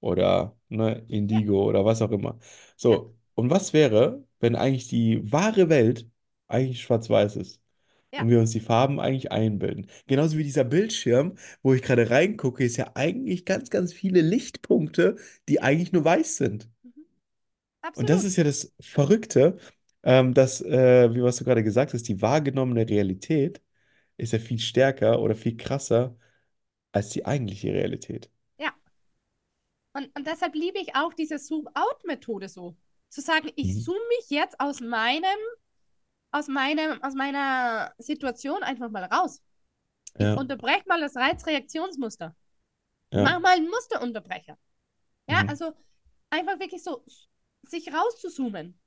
[0.00, 2.38] oder ne, Indigo oder was auch immer.
[2.76, 6.08] So, und was wäre, wenn eigentlich die wahre Welt
[6.48, 7.60] eigentlich schwarz-weiß ist
[8.12, 8.22] ja.
[8.22, 9.86] und wir uns die Farben eigentlich einbilden?
[10.08, 15.16] Genauso wie dieser Bildschirm, wo ich gerade reingucke, ist ja eigentlich ganz, ganz viele Lichtpunkte,
[15.48, 16.68] die eigentlich nur weiß sind.
[16.82, 16.90] Mhm.
[17.94, 18.24] Und das Absolut.
[18.24, 19.58] ist ja das Verrückte,
[20.02, 23.62] ähm, dass, äh, wie was du gerade gesagt hast, die wahrgenommene Realität
[24.16, 26.16] ist ja viel stärker oder viel krasser
[26.92, 28.30] als die eigentliche Realität.
[28.58, 28.72] Ja.
[29.94, 32.76] Und, und deshalb liebe ich auch diese Zoom-out-Methode so.
[33.08, 33.80] Zu sagen, ich Mhm.
[33.84, 35.36] zoome mich jetzt aus meinem,
[36.30, 39.42] aus meinem, aus meiner Situation einfach mal raus.
[40.18, 42.36] Ich Ja, unterbreche mal das Reizreaktionsmuster.
[43.10, 44.58] Ich ja, mache mal einen Musterunterbrecher.
[45.28, 45.72] Ja, mhm, also
[46.30, 47.04] einfach wirklich so
[47.64, 48.78] sich rauszuzoomen.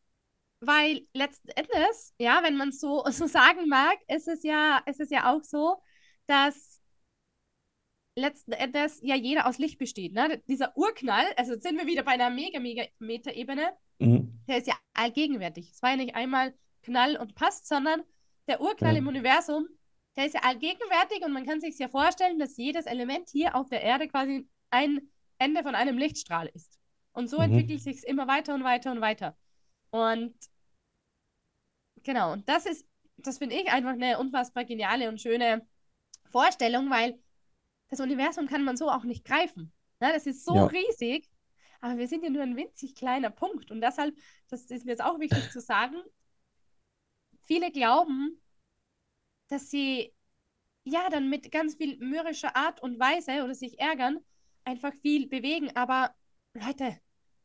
[0.62, 5.10] Weil letzten Endes, ja, wenn man so, so sagen mag, ist es ja, ist es
[5.10, 5.82] ja auch so,
[6.28, 6.75] dass
[8.16, 10.14] letzten Endes ja jeder aus Licht besteht.
[10.14, 10.42] Ne?
[10.48, 14.68] Dieser Urknall, also jetzt sind wir wieder bei einer mega, mega Meta-Ebene, mhm, der ist
[14.68, 15.72] ja allgegenwärtig.
[15.72, 16.54] Es war ja nicht einmal
[16.84, 18.04] Knall und passt, sondern
[18.48, 19.68] der Urknall ja, im Universum,
[20.16, 23.70] der ist ja allgegenwärtig und man kann sich ja vorstellen, dass jedes Element hier auf
[23.70, 26.80] der Erde quasi ein Ende von einem Lichtstrahl ist.
[27.12, 29.38] Und so mhm, entwickelt sich es immer weiter und weiter und weiter.
[29.90, 30.36] Und
[32.04, 32.88] genau, und das ist,
[33.18, 35.68] das finde ich einfach eine unfassbar geniale und schöne
[36.30, 37.20] Vorstellung, weil
[37.90, 39.72] das Universum kann man so auch nicht greifen.
[40.00, 40.12] Ne?
[40.14, 41.30] Das ist so ja, riesig,
[41.82, 43.72] aber wir sind ja nur ein winzig kleiner Punkt.
[43.72, 44.16] Und deshalb,
[44.50, 45.98] das ist mir jetzt auch wichtig zu sagen,
[47.44, 48.42] viele glauben,
[49.50, 50.14] dass sie
[50.84, 54.20] ja dann mit ganz viel mürrischer Art und Weise oder sich ärgern,
[54.64, 55.76] einfach viel bewegen.
[55.76, 56.14] Aber
[56.54, 57.00] Leute,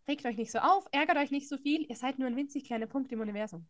[0.09, 1.86] regt euch nicht so auf, ärgert euch nicht so viel.
[1.88, 3.66] Ihr seid nur ein winzig kleiner Punkt im Universum.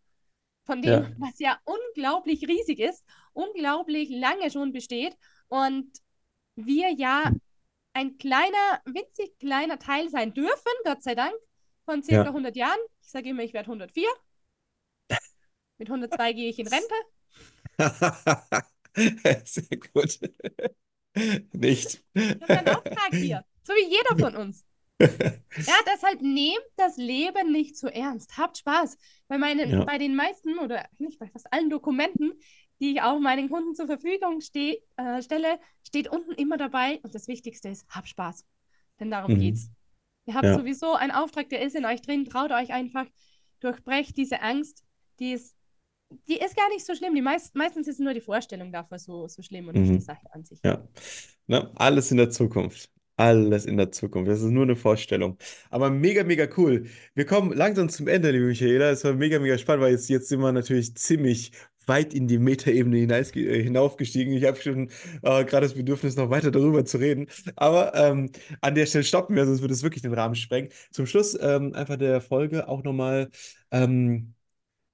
[0.66, 5.16] Von dem, ja, was ja unglaublich riesig ist, unglaublich lange schon besteht
[5.48, 5.90] und
[6.66, 7.32] wir ja
[7.92, 11.34] ein kleiner, winzig kleiner Teil sein dürfen, Gott sei Dank,
[11.84, 12.28] von circa ja.
[12.28, 12.78] 100 Jahren.
[13.02, 14.06] Ich sage immer, ich werde 104.
[15.78, 16.94] Mit 102 gehe ich in Rente.
[19.44, 20.20] Sehr gut.
[21.52, 22.04] Nicht.
[22.14, 23.44] Das ist ein Auftrag hier.
[23.62, 24.64] So wie jeder von uns.
[25.00, 25.08] Ja,
[25.94, 28.36] deshalb nehmt das Leben nicht zu ernst.
[28.36, 28.98] Habt Spaß.
[29.28, 32.32] Bei, meinen, Ja, bei den meisten oder nicht bei fast allen Dokumenten,
[32.80, 36.98] die ich auch meinen Kunden zur Verfügung steh, äh, stelle, steht unten immer dabei.
[37.02, 38.44] Und das Wichtigste ist, habt Spaß.
[38.98, 39.70] Denn darum mhm, geht's.
[40.26, 42.24] Ihr habt ja, sowieso einen Auftrag, der ist in euch drin.
[42.24, 43.06] Traut euch einfach.
[43.60, 44.84] Durchbrecht diese Angst.
[45.18, 45.54] Die ist,
[46.28, 47.14] die ist gar nicht so schlimm.
[47.14, 50.00] Die meist, meistens ist nur die Vorstellung davon so, so schlimm und nicht die mhm,
[50.00, 50.60] Sache an sich.
[50.64, 50.86] ja.
[51.46, 52.90] Na, alles in der Zukunft.
[53.16, 54.30] Alles in der Zukunft.
[54.30, 55.36] Das ist nur eine Vorstellung.
[55.68, 56.86] Aber mega, mega cool.
[57.14, 58.90] Wir kommen langsam zum Ende, liebe Michaela.
[58.90, 61.52] Es war mega, mega spannend, weil jetzt, jetzt sind wir natürlich ziemlich
[61.90, 64.32] weit in die Metaebene äh, hinaufgestiegen.
[64.32, 64.88] Ich habe schon
[65.22, 67.26] äh, gerade das Bedürfnis, noch weiter darüber zu reden.
[67.56, 68.30] Aber ähm,
[68.62, 70.70] an der Stelle stoppen wir, sonst würde es wirklich den Rahmen sprengen.
[70.92, 73.30] Zum Schluss ähm, einfach der Folge auch nochmal,
[73.70, 74.34] ähm,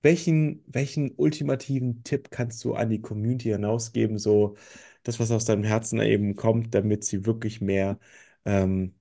[0.02, 4.56] welchen, welchen ultimativen Tipp kannst du an die Community hinausgeben, so
[5.02, 7.98] das, was aus deinem Herzen eben kommt, damit sie wirklich mehr,
[8.44, 8.94] ähm,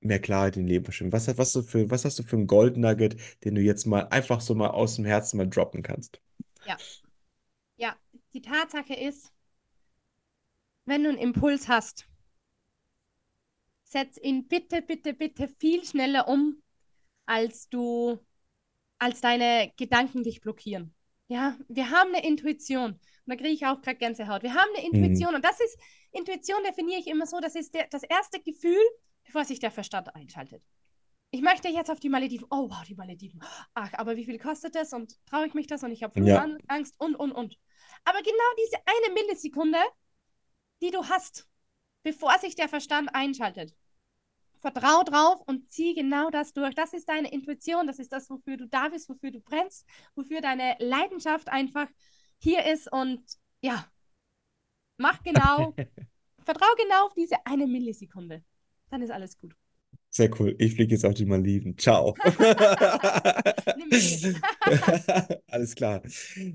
[0.00, 1.12] mehr Klarheit im Leben bestimmen?
[1.12, 4.54] Was, was, was hast du für einen Gold Nugget, den du jetzt mal einfach so
[4.54, 6.20] mal aus dem Herzen mal droppen kannst?
[6.66, 6.76] Ja,
[7.76, 7.96] ja.
[8.34, 9.32] Die Tatsache ist,
[10.84, 12.06] wenn du einen Impuls hast,
[13.84, 16.62] setz ihn bitte, bitte, bitte viel schneller um,
[17.26, 18.18] als du,
[18.98, 20.94] als deine Gedanken dich blockieren.
[21.28, 22.92] Ja, wir haben eine Intuition.
[22.92, 24.42] Und da kriege ich auch gerade Gänsehaut.
[24.42, 24.94] Wir haben eine Mhm.
[24.94, 25.34] Intuition.
[25.34, 25.78] Und das ist,
[26.12, 28.82] Intuition definiere ich immer so, das ist der, das erste Gefühl,
[29.24, 30.62] bevor sich der Verstand einschaltet.
[31.34, 32.46] Ich möchte jetzt auf die Malediven.
[32.50, 33.42] Oh, wow, die Malediven.
[33.72, 34.92] Ach, aber wie viel kostet das?
[34.92, 35.82] Und traue ich mich das?
[35.82, 37.58] Und ich habe Ja, Flugangst und, und, und.
[38.04, 39.78] Aber genau diese eine Millisekunde,
[40.82, 41.48] die du hast,
[42.02, 43.74] bevor sich der Verstand einschaltet,
[44.60, 46.74] vertrau drauf und zieh genau das durch.
[46.74, 50.42] Das ist deine Intuition, das ist das, wofür du da bist, wofür du brennst, wofür
[50.42, 51.88] deine Leidenschaft einfach
[52.38, 53.22] hier ist und
[53.62, 53.90] ja,
[54.98, 55.74] mach genau,
[56.44, 58.44] vertrau genau auf diese eine Millisekunde.
[58.90, 59.54] Dann ist alles gut.
[60.14, 60.54] Sehr cool.
[60.58, 61.78] Ich fliege jetzt auf die Malediven.
[61.78, 62.14] Ciao.
[65.48, 66.02] Alles klar.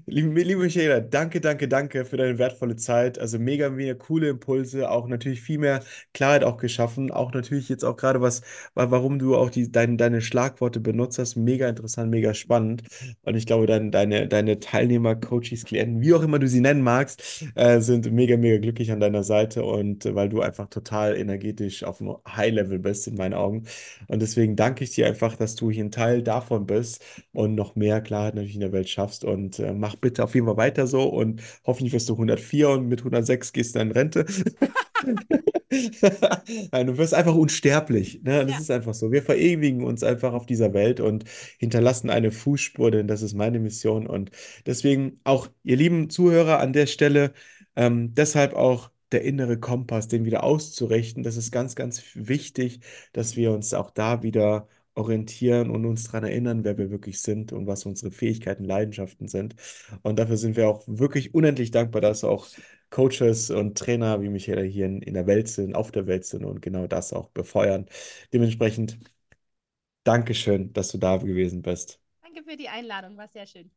[0.05, 3.17] Liebe, liebe Michaela, danke, danke, danke für deine wertvolle Zeit.
[3.17, 5.83] Also mega, mega coole Impulse, auch natürlich viel mehr
[6.13, 7.09] Klarheit auch geschaffen.
[7.09, 8.41] Auch natürlich jetzt auch gerade was,
[8.75, 11.35] warum du auch die, dein, deine Schlagworte benutzt hast.
[11.35, 12.83] Mega interessant, mega spannend.
[13.23, 16.81] Und ich glaube, dein, deine, deine Teilnehmer, Coaches, Klienten, wie auch immer du sie nennen
[16.81, 21.17] magst, äh, sind mega, mega glücklich an deiner Seite und äh, weil du einfach total
[21.17, 23.46] energetisch auf einem High-Level bist in meinen Augen.
[23.47, 27.75] Und deswegen danke ich dir einfach, dass du hier ein Teil davon bist und noch
[27.75, 29.23] mehr Klarheit natürlich in der Welt schaffst.
[29.25, 32.87] Und äh, mach bitte auf jeden Fall weiter so und hoffentlich wirst du 104 und
[32.87, 34.25] mit 106 gehst du in Rente.
[36.71, 38.21] Nein, du wirst einfach unsterblich.
[38.23, 38.45] Ne?
[38.45, 38.59] Das Ja.
[38.59, 39.11] ist einfach so.
[39.11, 41.25] Wir verewigen uns einfach auf dieser Welt und
[41.59, 44.07] hinterlassen eine Fußspur, denn das ist meine Mission.
[44.07, 44.31] Und
[44.65, 47.33] deswegen auch, ihr lieben Zuhörer an der Stelle,
[47.75, 51.23] ähm, deshalb auch der innere Kompass, den wieder auszurichten.
[51.23, 52.81] Das ist ganz, ganz wichtig,
[53.13, 57.53] dass wir uns auch da wieder orientieren und uns daran erinnern, wer wir wirklich sind
[57.53, 59.55] und was unsere Fähigkeiten, Leidenschaften sind.
[60.01, 62.47] Und dafür sind wir auch wirklich unendlich dankbar, dass auch
[62.89, 66.45] Coaches und Trainer wie Michaela hier in, in der Welt sind, auf der Welt sind
[66.45, 67.85] und genau das auch befeuern.
[68.33, 68.97] Dementsprechend
[70.03, 71.99] Dankeschön, dass du da gewesen bist.
[72.23, 73.69] Danke für die Einladung, war sehr schön.